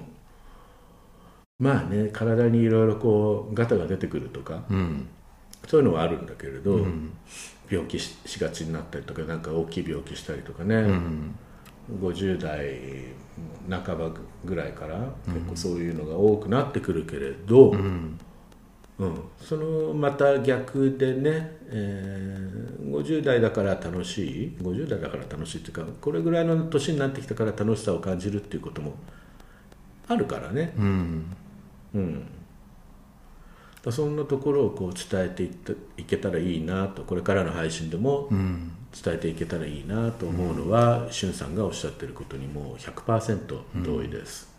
[1.59, 5.07] まあね体にいろいろこうガタが出てくるとかうん。
[5.68, 7.12] そういうのはあるんだけれど、うん。
[7.70, 11.36] 病気ししがちになったりとかなんか大きい病気したりとかね、うん。
[12.01, 12.80] 50代
[13.70, 14.12] 半ば
[14.43, 18.20] ぐらいから結構そういうのが多くなってくるけれど、うん
[19.01, 19.19] うん。
[19.39, 28.93] そのまた逆でね、えー50代だから楽しい？50代だから楽しいっていうかこれぐらいの年になってきたから楽しさを感じるっていうことも
[30.07, 31.25] あるからね、うん。
[31.95, 32.27] うん、
[33.83, 38.71] だそんなところをこう伝えていったいけたらいいなとこれからの配信でもうん。
[38.93, 44.53] 伝えていけたらいいなと思うのは、しゅんさんがおっしゃってることにもう100%同意です。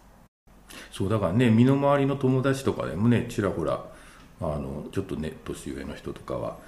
[0.90, 3.91] そうだからね身の回りの友達とかでもねちらほら
[4.42, 6.58] あのちょっとね年上の人とかは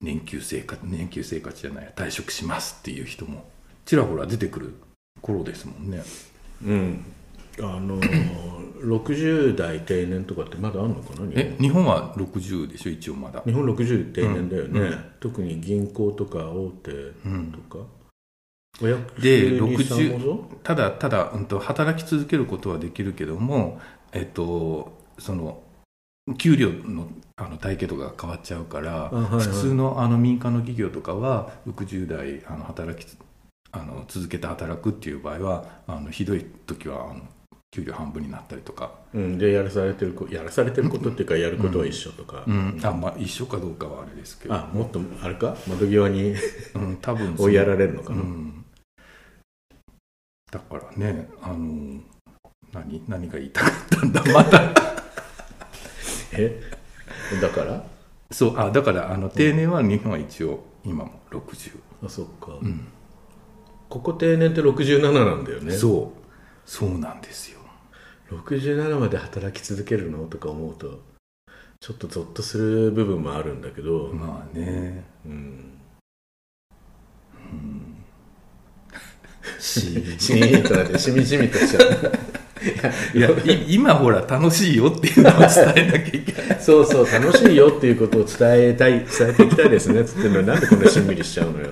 [0.00, 3.44] 年休生活年休生活じゃない退職しますっていう人も
[3.84, 4.74] ちらほら出てくる
[5.20, 6.02] 頃ですもんね。
[6.64, 7.04] うん、
[7.60, 8.00] あの
[8.84, 12.90] 60代定年とかってまだあるのかな日え本日本は60でしょ？
[12.90, 13.42] 一応まだ。
[13.46, 17.52] 日本60定年だよね、うん特に銀行とか大手うん。
[17.70, 17.86] とか、
[18.82, 20.56] お役で所にさん60もそう？
[20.62, 23.80] ただただ、うん、と働き続けることはできるけども
[24.12, 25.62] えっとその
[26.38, 29.46] 給料のあの体系とかが変わっちゃうから、はいはい。
[29.46, 33.16] 普通のあの民間の企業とかは60代あの働きつ
[33.72, 37.22] あの続けて働くっていう場合はあのひどい時はあの
[37.72, 42.80] 給料半分になったりとか、うん、でやらされてるこやらされてることっていうかやることは一緒とか、うん。
[42.84, 45.56] あまあ、一緒かどうかはあれですけど、あもっとあれか？
[45.68, 46.36] 窓際に
[46.74, 48.64] うん、多分追いやられるのかな、うん、
[50.52, 52.00] だからねあの
[52.72, 54.22] 何何が言いたかったんだ？
[54.32, 54.93] また
[56.38, 56.60] え？
[57.40, 57.84] だから？
[58.30, 62.86] そうあだからあの定年は日本は一応今も60、あそっか、うん。
[63.88, 65.72] ここ定年って67なんだよね。
[65.72, 66.20] そう。
[66.68, 67.60] そうなんですよ。
[68.30, 70.24] 67まで働き続けるの？
[70.26, 71.00] とか思うと
[71.80, 75.04] ちょっとゾッとする部分もあるんだけど、まあね。
[75.26, 75.72] うん、
[77.42, 82.34] しシーンとなってしみじみとしちゃう
[83.14, 86.60] いやい今ほら楽しいよっていうのを伝えなきゃいけない。
[86.60, 88.36] そうそう楽しいよっていうことを伝
[88.70, 90.00] えたい 伝えていきたいですね。
[90.00, 91.70] っ つってんのになんでこんなしんみりしちゃうのよっ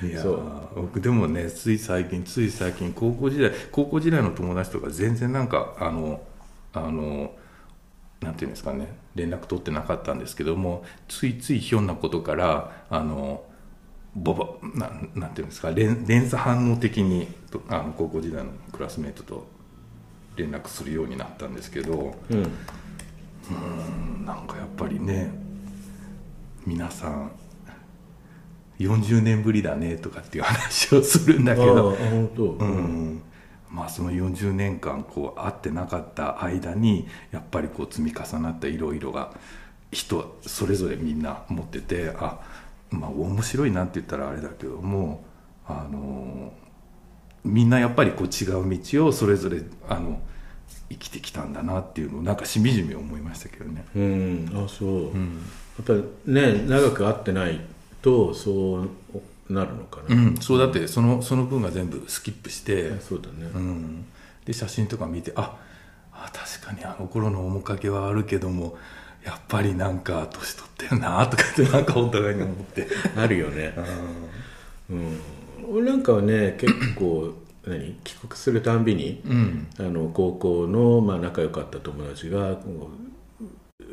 [0.00, 0.06] て。
[0.06, 0.40] いやそう。
[0.74, 6.22] 僕でもねつい最近つい最近高校時代高校時代の友達とか全然なんかあの
[6.72, 7.32] あの
[8.20, 13.42] なんていうんですかね連絡取ってなかったんですけどもついついひょんなことからあの
[14.14, 19.46] ボバなんなんていうんですか連連鎖反応的にとあの高校時代のクラスメートと
[20.36, 22.52] 連絡するようになったんですけどうん。
[24.24, 25.32] なんかやっぱりね
[26.66, 27.32] 皆さん
[28.78, 33.22] 40年ぶりだねとかっていう話をするんだああけど、本当、うん。
[33.70, 39.32] まあ、その40年間こう会ってなかった間にやっぱりこう積み重なったいろいろが
[39.90, 42.40] 人それぞれみんな持っててあ
[42.92, 45.24] まあ面白いなって言ったらあれだけども
[45.66, 46.52] あの
[47.44, 50.20] みんなやっぱりこう違う道をそれぞれあの
[50.90, 53.84] 生きてきたんだなっていうのをなんかしみじみ思いましたけどね。
[53.96, 54.52] うん。
[54.54, 55.42] あそう、うん。
[55.78, 57.60] やっぱりね長く会ってない
[58.02, 58.90] とそう
[59.48, 64.04] なるのかな、うん、そうだってそのその分が全部スキップして、そうだね、うん、
[64.44, 65.56] で写真とか見てあ
[66.12, 68.76] あ確かにあの頃の面影はあるけども
[69.24, 72.86] やっぱりなんか年取ってるなとかってなんかお互いに思って。
[73.16, 73.74] あるよね、
[74.90, 75.18] うん、
[75.70, 77.34] 俺なんかはね結構
[77.66, 79.66] 何帰国するたんびにうん。
[79.78, 82.58] あの高校の、まあ、仲良かった友達が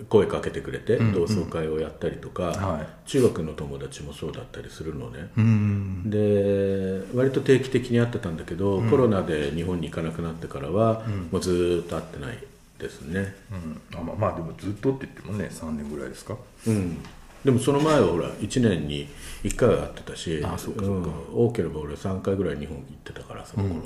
[0.08, 5.20] 声かけてくれてうん同窓会をやったりとか、は中学の友達もそうだったりするのね。
[5.20, 6.10] いうん。
[6.10, 12.38] で割と定期的に会ってたんだけど、コロナで日本に行かなくなってからは、もうずーっと会ってない
[12.80, 13.36] ですね。
[13.52, 14.00] うん。
[14.00, 16.36] あまあまあでもずっとって言ってもね3年ぐらいですか？
[16.68, 16.98] うん。
[17.46, 19.08] でもその前はほら1年に
[19.44, 21.10] 1回は会ってたしあそうかそうか。
[21.10, 21.14] ん。
[21.34, 23.82] 多ければ俺3回ぐらい日本行ってたからその頃、よ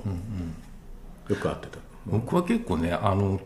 [1.36, 1.80] く会ってた。
[2.06, 3.39] 僕は結構ねあの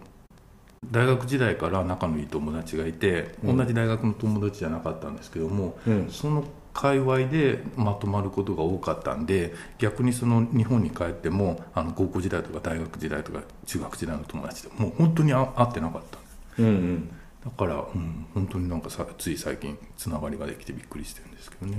[0.91, 6.09] 大学時代から仲のいい友達がいて、同じ大学の友達じゃなかったんですけども、うん。
[6.09, 6.43] その
[6.77, 16.19] 界隈でまとまることが多かったんで逆にその日本に帰ってもあの高校時代とか大学時代とか中学時代の友達でもう本当に会会ってなかった。
[16.59, 17.09] うんうん。
[17.43, 21.77] だから、うん、本当になんかさつい最近つながりができてびっくりしてるんですけどね、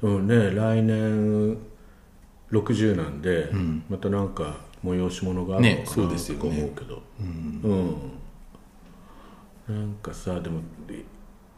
[0.00, 1.58] でもね来年
[2.50, 3.84] 60なんで、ん。
[3.90, 6.48] またなんか催し物があるのねかなそうですよね。
[6.48, 7.02] 思うけど。
[7.20, 8.12] うん、
[9.68, 10.62] なんかさでも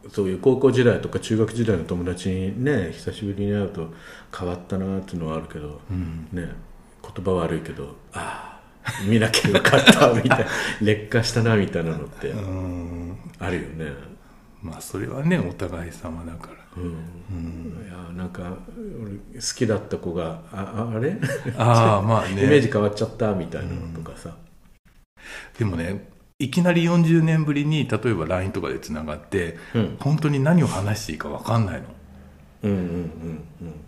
[0.09, 3.91] そういう高校時代とか中学時代の友達にね久しぶりに会うと
[4.37, 5.81] 変わったなっていうのはあるけど、
[6.31, 6.49] ね
[7.01, 10.45] 言葉悪いけどああ見なきゃよかったみたいな
[10.81, 13.17] 劣化したなみたいなのってうん。
[13.39, 13.91] あるよね。
[14.61, 16.55] まあそれはねお互い様だから。
[16.77, 18.57] うん、いやなんか
[19.01, 21.15] 俺好きだった子があああれ？
[21.57, 22.43] ああまあね。
[22.45, 24.35] イメージ変わっちゃったみたいなのとかさ、
[25.57, 29.97] でもねいきなり40年ぶりに例えば LINE とかでつながって、うん。
[29.99, 31.87] 本当に何を話していいか分かんないの。
[32.63, 32.83] うん、うんうん
[33.61, 33.81] うん。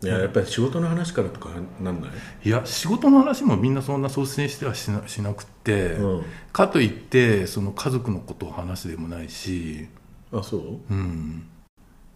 [0.00, 1.50] いややっぱり仕事の話からとか
[1.80, 2.10] なんない、
[2.44, 9.88] いや仕事の話もみんなそんな率先してはしなしなくって、うん、かといってその家族のことを話すでもないし
[10.32, 10.78] あそう？
[10.88, 11.48] うん。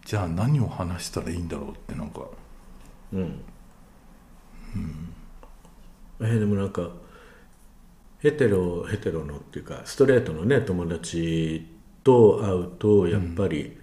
[0.05, 2.21] じゃあ何を話したらいいんだろうってなんか。
[3.11, 3.41] うん、
[6.21, 6.89] えーでもなんか
[8.23, 11.67] ヘテロヘテロのっていうかストレートのね友達
[12.05, 13.77] と会うとやっぱり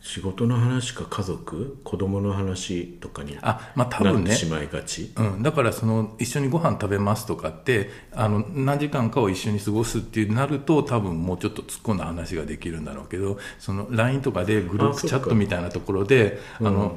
[0.00, 4.30] 仕事の話か家族子供の話とかにあまあ多分ね。
[4.30, 16.96] なってしまいがち、うん、だからその一緒にご飯食べますとかってあの何時間かを一緒に過ごすってなると多分もうちょっと突っ込んだ話ができるんだろうけどその LINE とかでグループチャットみたいなところであの、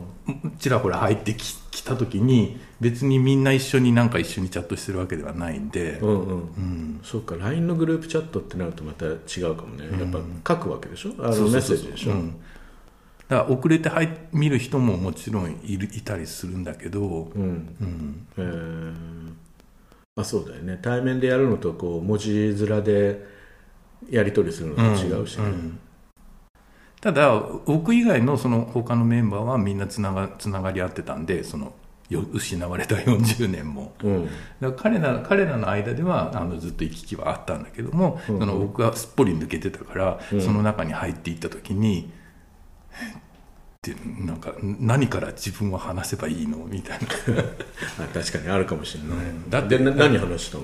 [0.58, 6.38] ちらほら入ってききた時に別にみんな一緒になんか一緒にチャットしてるわけではないんで、うんうん。
[6.40, 7.00] うん。
[7.04, 9.12] そうか LINE のグループチャットってなるとまた違
[9.44, 10.10] うかもね、やっ
[10.44, 11.14] ぱ書くわけでしょ？
[11.20, 12.36] あのメッセージでしょ、うん。
[13.28, 17.76] だから遅れて入っ見る人ももちろんいるいたりするんだけど、うん。
[17.80, 18.94] うん、えー。
[20.16, 20.80] まあそうだよね。
[20.82, 23.24] 対面でやるのとこう文字面で
[24.10, 25.80] やり取りするのと違うしね、ん。
[27.00, 31.72] ただ僕以外のその他のメンバーはみんなつながつながり合ってたんでそのよ
[32.18, 33.94] 失われた40年も。
[34.04, 34.30] うん。
[34.60, 38.40] だから彼ら彼らの間ではあのずっと行き来はあったんだけども、うん。
[38.40, 40.42] その僕はすっぽり抜けてたから、うん。
[40.42, 42.12] その中に入っていった時に
[43.82, 46.58] でなんか何から自分は話せばいいの？
[46.58, 47.08] みたいな。
[48.06, 49.18] あ確かにあるかもしれない、
[49.50, 50.64] だって何話したの？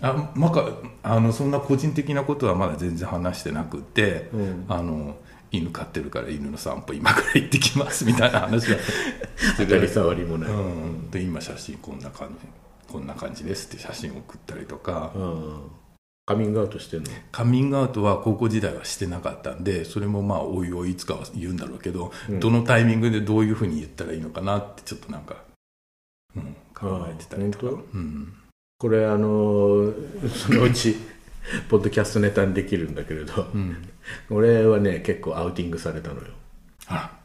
[0.00, 0.68] あまか
[1.02, 4.64] あのそんな個人的なことはまだ全然話してなくて、うん。
[4.68, 5.16] あの
[5.50, 8.78] 犬飼ってるから犬の散歩今から行ってきますみたいな話は
[9.56, 12.46] 当たりる、障りもない、うん、で今写真こんな感じ
[12.92, 15.70] こんな感じですって写真送ったりとか、うん。
[16.26, 17.10] カミングアウトしてんの？
[17.32, 22.40] カミングアウトは高校時代はしてなかったんでそれもまあおいおいいつかは言うんだろうけど、うん。
[22.40, 25.36] どのタイミングでどういうふうに言ったらいいのかなってちょっとなんか、
[26.36, 27.82] うん、考えてたりとか。
[27.94, 28.34] うん。
[28.78, 29.92] これあの
[30.28, 30.96] そのうち
[31.68, 33.88] ポッドキャストネタにできるんだけれど、うん、
[34.30, 36.28] 俺はね結構アウティングされたのよ。
[36.86, 37.18] あら。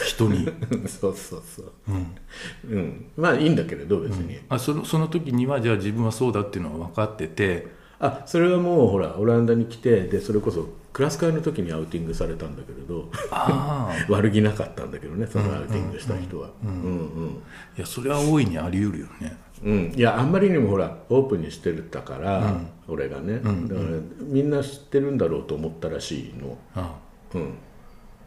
[0.00, 0.48] 人に、
[0.88, 1.72] そうそうそう。
[1.88, 3.06] うん、うん。
[3.16, 7.82] まあいいんだけれど別に、あそのその時にはじゃあ自分はそうだっていうのは分かってて。
[8.04, 13.08] あそれはもうほらオランダに来てでそれこそクラス会の時にアウティングされたんだけれど。
[14.10, 16.50] 悪気なかったんだけどねそのアウティングした人は。
[16.64, 17.28] うんうん。
[17.28, 17.32] い
[17.76, 22.54] やそれは大いにあり得るよねうん、いやあんまりにもほらオープンにしてるだから、
[22.88, 23.86] 俺がね、んだから
[24.20, 26.94] みんな知ってるんだろうと思ったらしいの、あ
[27.34, 27.54] うん。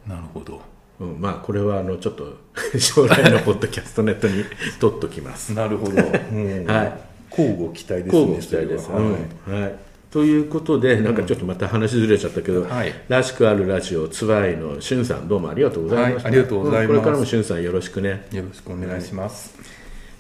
[0.08, 0.62] あなるほど。
[1.00, 2.38] うん、まあこれはあのちょっと
[2.80, 4.46] 将来のポッドキャストネットに
[4.80, 5.54] 取っときます。
[5.54, 6.66] なるほど、うん。
[6.66, 6.94] はい。
[7.32, 9.00] 交互期待ですね交互期待です、は。
[9.00, 9.62] うん。
[9.62, 9.76] はい。
[10.10, 12.94] ということでなんかちょっとまた話ずれちゃったけど、はい。
[13.10, 16.86] らしくあるラジオツバイのしゅんさんどうもありがとうございました、はいありがとうございます。
[16.86, 16.88] ん。
[16.88, 18.26] これからもしゅんさんよろしくね。
[18.32, 19.54] よろしくお願いします、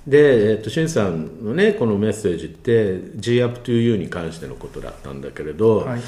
[0.07, 5.99] で、えっと、しゅんさんのねこのメッセージって GUP2U に関してのことだったんだけれど、はい。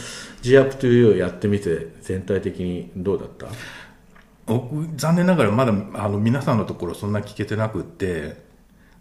[0.44, 3.48] GUP2U やってみて全体的にどうだった？
[4.46, 8.38] 僕残念ながらまだあの皆さんのところそんな聞けてなくって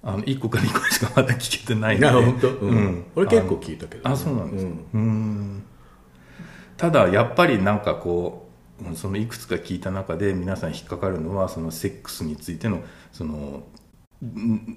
[0.03, 2.07] あの1個か2個しかまだ聞けてないんで。
[2.09, 2.69] あ本当、うん。
[2.71, 3.05] うん。
[3.17, 4.65] 俺結構聞いたけどね、あそうなんです。
[4.65, 4.85] かん。
[4.95, 5.63] うん。
[6.77, 8.49] ただやっぱりなんかこ
[8.83, 12.81] ううんそのいくつか聞いた中で皆さん引っかかるのはそのセックスについての
[13.13, 13.63] そのん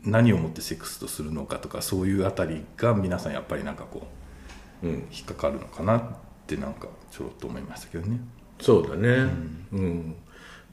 [0.03, 4.07] 何をもってセックスとするのかとかそういうあたりが皆さんやっぱりなんかこ
[4.83, 4.91] ううん。
[5.11, 6.01] 引っかかるのかなっ
[6.47, 8.19] てなんかちょろっと思いましたけどね。
[8.59, 9.09] そうだね。
[9.71, 10.15] うん、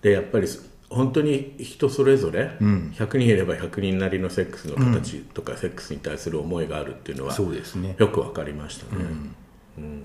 [0.03, 0.49] でやっぱり
[0.89, 7.97] 本当に人それぞれ、100人いれば100人なりのセックスの形とか、セックスに対する思いがあるっていうのはそうですね。
[7.99, 9.05] よく分かりましたね、
[9.79, 10.03] うん。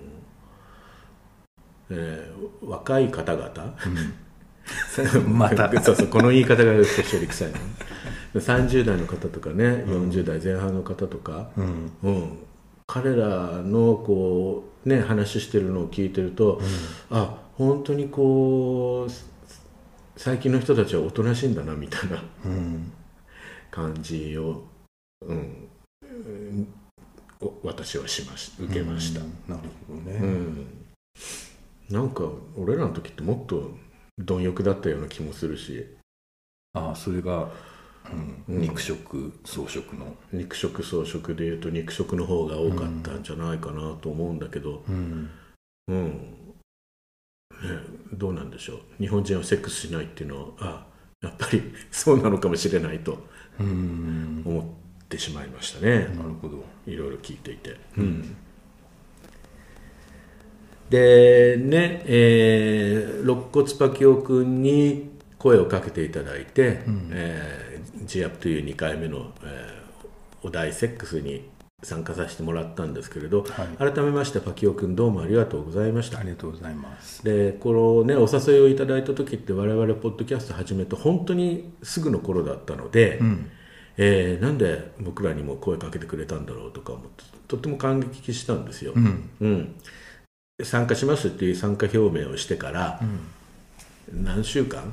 [1.91, 3.75] えー若い方々、
[5.27, 5.81] また。
[5.81, 7.57] そうそうこの言い方が年寄り臭いの
[8.33, 11.49] 30代の方とかね、40代前半の方とか、
[12.03, 12.37] うん。
[12.87, 16.61] 彼らのこう、ね、話してるのを聞いてると、
[17.09, 19.11] あ本当にこう
[20.17, 22.91] 最近の人たちはおとなしいんだなみたいなうん。
[23.69, 24.63] 感じを、
[25.25, 25.67] うん
[27.63, 29.33] 私はしまし受けました、うん。
[29.47, 30.67] なるほどね、うん。
[31.89, 32.23] なんか
[32.55, 33.71] 俺らの時ってもっと
[34.19, 35.87] 貪欲だったような気もするし。
[36.73, 37.49] ああそれが、
[38.09, 38.55] うん。
[38.55, 40.15] うん肉食草食の。
[40.31, 44.83] 肉食草食でいうと肉食の方が多かったんじゃないかなと思うんだけど。
[44.87, 45.29] うん。
[45.87, 46.17] うん、ね、
[48.13, 48.79] どうなんでしょう。
[48.99, 50.87] 日本人はセックスしないっていうのはあ
[51.21, 53.25] やっぱり そうなのかもしれないと
[53.59, 54.41] うん。
[54.45, 54.61] 思
[55.03, 56.63] ってしまいましたね、なるほど。
[56.87, 57.77] いろいろ聞いていて、
[60.89, 66.81] でね、えー、肋骨パキオ君に声をかけていただいて、
[67.11, 67.70] えー、
[68.05, 69.81] G アップという2回目の、えー
[70.43, 71.47] お題セックスに
[71.83, 73.91] 参加させてもらったんですけれど、はい。
[73.93, 76.17] 改めましてパキオ君どうもありがとうございました。
[76.17, 77.23] ありがとうございます。
[77.23, 83.51] でこのねお誘いをいただいた時って我々ポッドキャスト始めて本当にすぐの頃だったので、うん。
[83.97, 89.29] えーなんで僕らにも声かけてくれたんだろうとか思ってとっても感激したんですよ、うん。
[89.41, 89.75] うん。
[90.63, 92.99] 参加しますっていう参加表明をしてから
[94.11, 94.91] 何週間？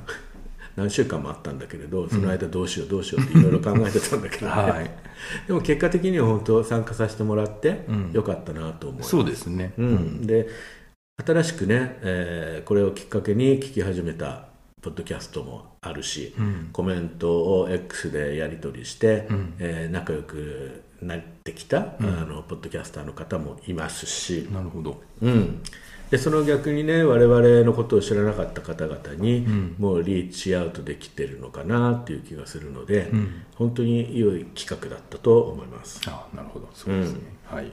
[0.78, 4.52] 何週間もあったんだけれどその間どうしようどうしようっていろいろ考えてたんだけど、ね。
[4.54, 4.90] はい。
[5.48, 8.12] でも結果的には本当参加させてもらってうん。
[8.12, 9.72] よかったなと思います、そうですね。
[9.76, 10.48] うん、で
[11.26, 14.46] 新しくね、えーこれをきっかけに聞き始めた
[14.80, 16.68] ポッドキャストもあるし、うん。
[16.72, 19.54] コメントを X でやり取りして、うん。
[19.58, 25.02] えー仲良くなってきた、あのポッドキャスターの方もいますし、なるほど。
[25.22, 25.60] うん、
[26.10, 29.74] でその逆にね我々のことを知らなかった方々に、ん。
[29.78, 33.44] もうリーチアウトできてるのかなっていう気がするので、ん。
[33.54, 36.00] 本当に良い企画だったと思います。
[36.06, 36.68] あなるほど。
[36.72, 37.70] そうですね、はい。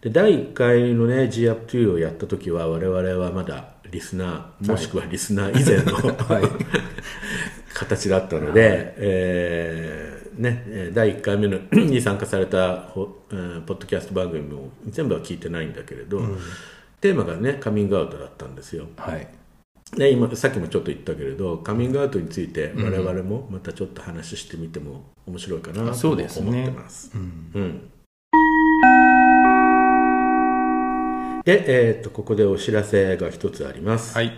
[0.00, 6.16] で第1回のね G アップ2をやった時は我々はまだリスナーもしくはリスナー以前の、
[7.74, 16.20] 形だったので、えーね、えー第1回目の に参加されたポッドキャスト番組も全部は聞いてないんだけれど、
[17.02, 18.86] テーマがねカミングアウトだったんですよ。
[18.96, 19.26] はい。
[19.96, 26.70] で今さっきもちょっと言ったけれどカミングアウトについて我々もまたちょっと話してみても面白いかなとそ思ってうですね。
[26.70, 27.10] ます。
[27.12, 27.50] うん。
[27.54, 27.90] うん。
[31.44, 34.32] で、えー、とここでお知らせが一つあります、はい。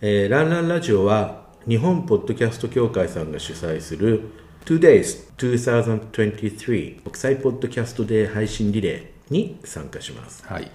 [0.00, 4.22] えーランランラジオは日本ポッドキャスト協会さんが主催する
[4.64, 10.44] 2days 2023国際ポッドキャストデー配信リレーに参加します。
[10.44, 10.68] はい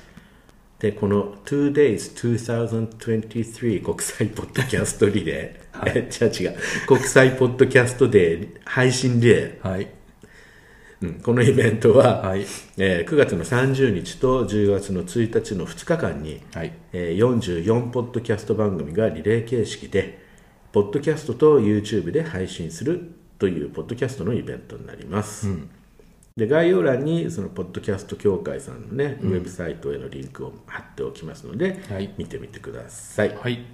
[0.79, 6.55] でこの 2days 2023国際ポッドキャストリレー、え 違う違う。
[6.87, 9.69] 国際ポッドキャストデー配信リレー。
[9.69, 9.87] はい。
[11.01, 12.45] うんこのイベントは、はい。
[12.77, 16.71] えー9月の30日と10月の1日の2日間に、はい。
[16.93, 20.19] えー44ポッドキャスト番組がリレー形式で
[20.71, 25.49] ポッドキャストと YouTube で配信するというポッドキャストのイベントになります、
[26.39, 32.13] で概要欄にそのポッドキャスト協会さんのね、ウェブサイトへのリンクを貼っておきますので、はい。
[32.17, 33.65] 見てみてください、はい。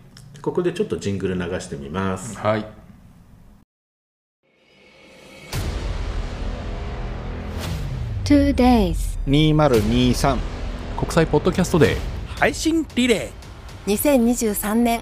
[0.41, 2.65] ここでちょっとジングル流してみます、はい。
[8.23, 9.19] 2 days.
[9.27, 10.37] 2023
[10.97, 11.97] 国際ポッドキャストデー。
[12.39, 13.29] 配信リレ
[13.85, 15.01] 2023年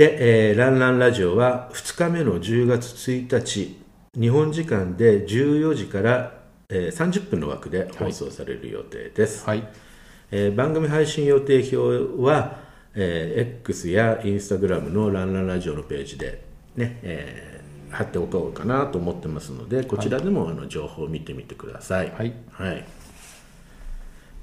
[0.00, 3.76] で、えーランランラジオは2日目の10月1日
[4.18, 6.40] 日本時間で14時から、
[6.70, 9.68] えー30分の枠で放送される予定です、はい。
[10.30, 12.60] えー番組配信予定表は、
[12.94, 16.44] えー X や Instagram のランランラジオのページで
[16.76, 22.10] ね、えー貼っておこうかなと思ってますのでこちらでも、あの情報を見てみてください。
[22.16, 22.32] はい。
[22.52, 22.86] はい。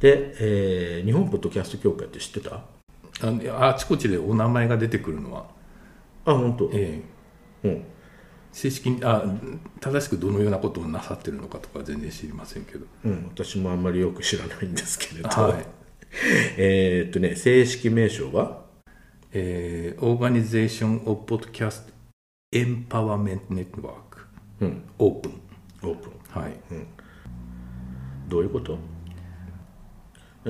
[0.02, 2.77] で、えー日本ポッドキャスト協会って知ってた？
[3.22, 5.48] ああちこちでお名前が出てくるのは。
[6.26, 7.02] あ本当、え
[7.64, 7.68] え。
[7.68, 7.84] うん。
[8.52, 9.24] 正式にあ
[9.80, 12.86] 正しくどのようなことをなさってるのかとか全然知りませんけど。
[13.06, 15.66] うん、私もあんまりよく知らないんですけれど、はい。
[16.58, 18.66] えーっとね正式名称は？
[19.34, 21.92] えー、Organization of Podcast
[22.54, 23.94] Empowerment Network
[24.62, 24.84] うん。
[25.00, 25.42] オープン
[25.84, 26.54] オープンはい
[28.28, 28.78] どういうこと？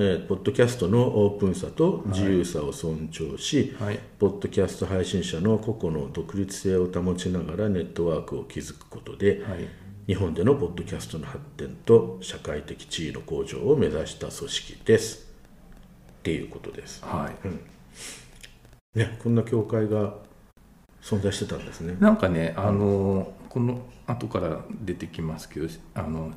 [0.00, 3.98] ーポッドキャストのオープンさと自由さを尊重し、はい。
[4.20, 9.66] ポッドキャスト配信者の個々の独立性を保ちながらネットワークを築くことで、はい。
[10.06, 15.26] 日本でのポッドキャストの発展と社会的地位の向上を目指した組織です。
[16.20, 17.28] っていうことです、は
[18.94, 18.96] い。
[18.96, 20.14] ね、こんな協会が
[21.02, 21.96] 存在してたんですね。
[21.98, 26.30] なんかね、あのこの後から出てきますけど、あの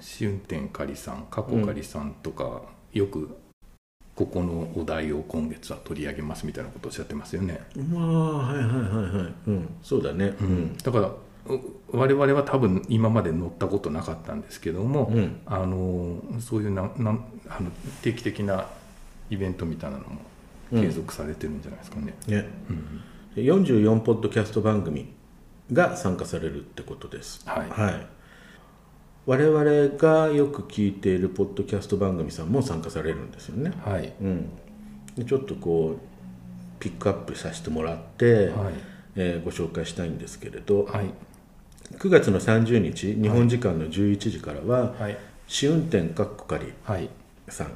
[0.00, 3.36] 試運転かりさん、過去かりさんとか、よく
[4.14, 7.60] ここのお題を今月は取り上げますみたいなことをおっしゃってますよね。
[7.90, 9.34] まあはいはいはいはい。
[9.48, 9.68] うん。
[9.82, 10.34] そうだね。
[10.40, 10.76] うん。
[10.78, 15.40] だからう我々は多分今まで乗ったことなかったんですけども、うん。
[15.46, 17.70] あのそういうななんあの
[18.02, 18.68] 定期的な
[19.30, 20.20] イベントみたいなのも
[20.80, 22.14] 継続されてるんじゃないですかね。
[22.28, 22.48] ね、
[23.34, 25.12] 44ポッドキャスト番組
[25.72, 27.42] が参加されるってことです。
[27.48, 28.06] はい
[29.26, 34.12] 我々がよく聞いているポッドキャスト番組さんも参加されるんですよね、はい。
[34.20, 34.50] うん、
[35.16, 35.98] でちょっとこう
[36.78, 38.74] ピックアップさせてもらって、はい。
[39.16, 41.06] えーご紹介したいんですけれど、はい。
[41.98, 45.16] 9月の30日日本時間の11時からは、はい。
[45.46, 47.08] 試運転かっこかりはい。
[47.48, 47.68] さん、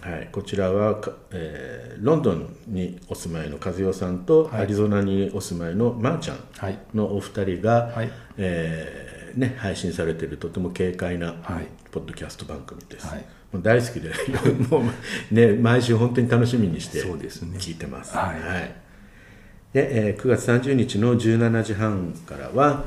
[0.00, 4.60] はい、こちらはか、えーロンドンにお住まいの和代さんと、はい。
[4.62, 6.78] アリゾナにお住まいのまーちゃんはい。
[6.94, 8.10] のお二人が、はい。
[8.36, 9.07] えー
[9.38, 11.66] ね、配信されているとても軽快な、はい。
[11.92, 13.24] ポッドキャスト番組です、はい。
[13.52, 14.10] もう大好きで
[14.68, 14.82] も
[15.30, 18.16] う、ね、毎週本当に楽しみにして聞いてます。
[18.16, 18.74] はい。
[19.72, 22.84] で、えー9月30日の17時半からは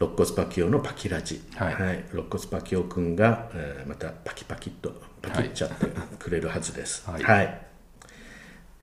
[0.00, 1.74] 肋骨パキオのパキラジ、はい。
[2.12, 5.86] 肋骨パキオくんが、えーまたパキパキっとパキっちゃって
[6.18, 7.04] くれるはずです。
[7.10, 7.60] はい。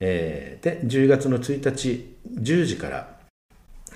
[0.01, 3.14] えーで10月の1日10時から、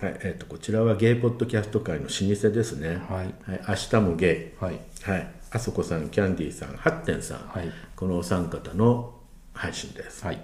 [0.01, 3.51] はいえー、とこちらはゲイポッドキャスト界の老舗ですね、はい。
[3.51, 4.79] はい、明日もゲイ、はい。
[5.03, 7.69] はい、あそこさんキャンディーさんハッテンさん、はい。
[7.97, 9.13] このお三方の
[9.53, 10.39] 配信です、はい。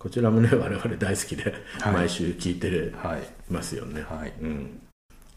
[0.00, 1.92] こちらもね 我々大好きで、はい。
[1.92, 4.32] 毎週聞いてるはいますよね、はい。
[4.40, 4.80] うん、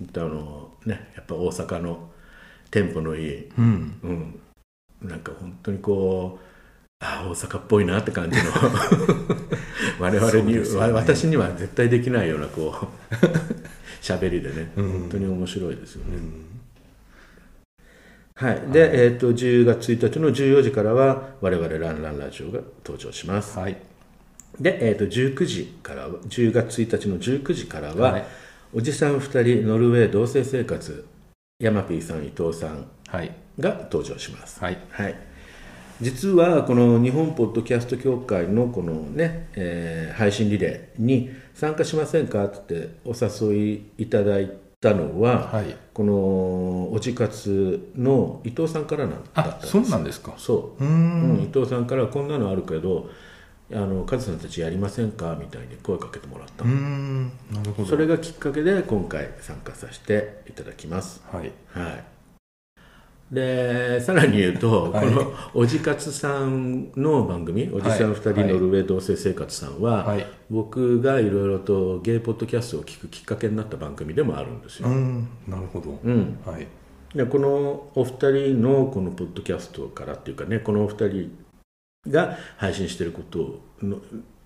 [0.02, 2.10] あのねやっぱ大阪の
[2.72, 4.00] テンポのいい、うん。
[4.02, 4.08] う
[5.06, 6.45] ん、なんか本当にこう
[7.06, 8.46] ああ大阪っぽいなって感じの。
[10.00, 10.76] 我々に、ね。
[10.76, 13.16] わ私には絶対できないようなこう
[14.02, 14.92] 喋りでね、うん。
[14.92, 16.18] 本当に面白いですよね、
[18.34, 18.62] はい。
[18.72, 23.78] で、えー、と10月1日の14時からは我々ランランラジオが登場します、はい。
[24.60, 28.26] で、えー、と19時からは10月1日の19時からは、はい。
[28.74, 31.06] おじさん2人ノルウェー同棲生活
[31.60, 33.32] ヤマピーさん伊藤さんはい。
[33.60, 34.60] が登場します。
[34.60, 34.78] はい。
[34.90, 35.16] はい、
[36.02, 45.76] 実はこの日本ポッドキャスト協会のこのね、えー配信リレーに参加しませんかってお誘いいただいたのは、はい。
[45.94, 46.14] この
[46.94, 50.34] おじかつの伊藤さんからなんだったんあですそうなんですか。
[50.38, 50.84] そう。
[50.84, 51.38] うん。
[51.38, 53.10] ん伊藤さんからこんなのあるけど
[53.74, 56.64] あのカズさんたちやりませんかみたいに声かけてもらった。
[56.64, 57.32] うん。
[57.52, 57.90] なるほど。
[57.90, 61.22] それがきっかけで今回参加させていただきます。
[61.32, 61.52] はい。
[61.74, 62.04] はい、
[63.32, 65.08] でさらに言うと、はい。
[65.08, 68.48] このおじかつさんの番組「おじさん2人はい。
[68.48, 70.26] ノルウェー同棲生活」さんは、はい。
[70.50, 74.90] 僕がいろいろとゲイポッドキャストを聞くきっかけになった番組でもあるんですよ、
[75.48, 76.00] なるほど。
[76.04, 76.38] うん。
[76.46, 76.68] はい。
[77.16, 81.32] でこのお二人のこのポッドキャストからっていうかねこのお二人
[82.08, 84.00] が配信していることの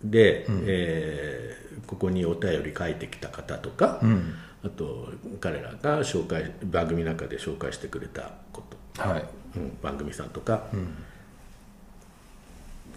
[0.04, 0.64] で、うん。
[0.68, 8.64] えーここにお便り書いてきた方とか、うんあと彼らが紹介番組の中で紹介してくれたこ
[8.96, 9.02] と。
[9.02, 9.26] はい。
[9.56, 10.68] うん番組さんとか。
[10.74, 10.88] うん。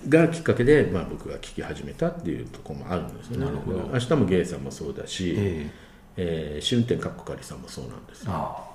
[0.09, 3.45] がきっかけで、まあ、僕が聞き始めたっていうところもあるんですよね。
[3.47, 3.79] なるほど。
[3.93, 5.71] 明日もゲイさんもそうだし、え
[6.17, 6.57] え。
[6.59, 8.73] ー試運転かっこかりさんもそうなんですああ。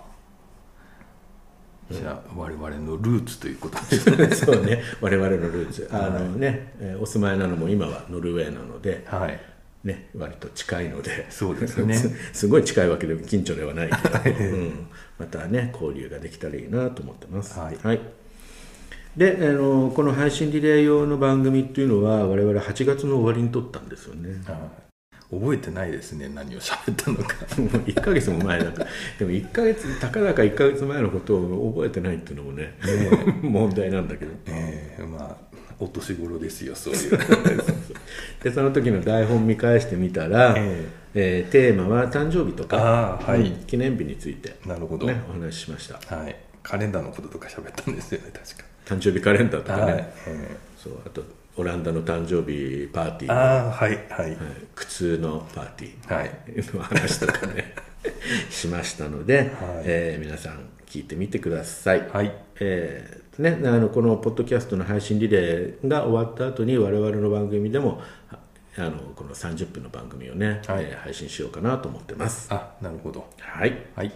[1.93, 4.29] じゃあ我々のルーツということですね。
[4.33, 5.89] そうね、我々のルーツ。
[5.91, 9.39] あのね、えーお住まいなのも今はノルウェーなので、はい
[9.88, 11.95] ね、割と近いので、そうですね。
[11.95, 12.11] す
[12.41, 17.57] すごい近いわけでも近所ではないけど、 うん、またね、交流ができたらいいなと思ってます。
[17.57, 17.99] はい。
[19.15, 24.43] であのこの配信リレー用の番組っていうのは我々8月の終わりに撮ったんですよね。
[24.45, 25.35] はい。
[25.35, 27.35] 覚えてないですね何を喋ったのか。
[27.59, 32.75] もう1ヶ月も前だからでも1ヶ月たかだか1ヶ月前のことを覚えてないっていうのもね
[33.41, 34.31] 問題なんだけど。
[34.45, 35.47] ええまあ
[35.80, 37.19] お年頃ですよそういう
[38.41, 41.45] でその時の台本見返してみたら、ええ。
[41.47, 43.41] ーテーマは誕生日とか、はい。
[43.41, 46.15] うん記念日について、なるほど、ね、お話ししました。
[46.15, 46.36] はい。
[46.63, 48.63] カレンダーのこととか喋ったんですよね確か。
[48.86, 50.13] 誕生日カレンダーとかね、はい。
[50.28, 51.23] えそうあと
[51.55, 53.34] オランダの誕生日パーティー。
[53.34, 54.30] ああはいはい。
[54.32, 54.38] はい。
[54.75, 56.32] 靴のパーティー、はい。
[56.75, 57.73] の話とかね。
[58.49, 59.51] しましたので、
[59.84, 62.34] えー皆さん聞いてみてください、はい。
[62.59, 68.39] えーね、あのこのポッドキャストの配信リレーが終わった後に我々の番組でもあ
[68.79, 70.83] あのこの30分の番組をね、はい。
[70.83, 72.47] えー配信しようかなと思ってます。
[72.51, 73.27] あなるほど。
[73.39, 73.75] はい。
[73.95, 74.11] はい。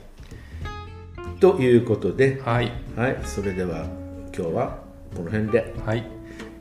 [1.39, 2.71] ということで、はい。
[2.95, 3.85] はい、それでは
[4.35, 4.77] 今日は
[5.15, 5.73] この辺で。
[5.83, 6.05] はい、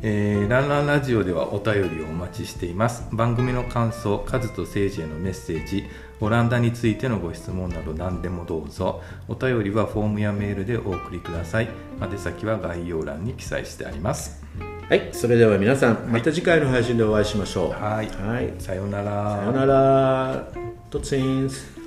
[0.02, 3.06] えーランランラジオではお便りをお待ちしています。
[3.12, 5.84] 番組の感想カズと誠治へのメッセージ
[6.20, 9.02] オランダについてのご質問など何でもどうぞ。
[9.28, 11.68] お便りはフォームやメールでお送りください。
[12.00, 14.44] 宛先は概要欄に記載してあります。
[14.88, 17.70] はいそれでは皆さんまた次回の配信でお会いしましょう。
[17.70, 18.08] はい。
[18.08, 19.36] はい、さようなら。
[19.36, 20.48] さよなら。
[20.90, 21.80] Tot ziens.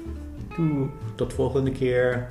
[1.18, 2.28] Tot volgende keer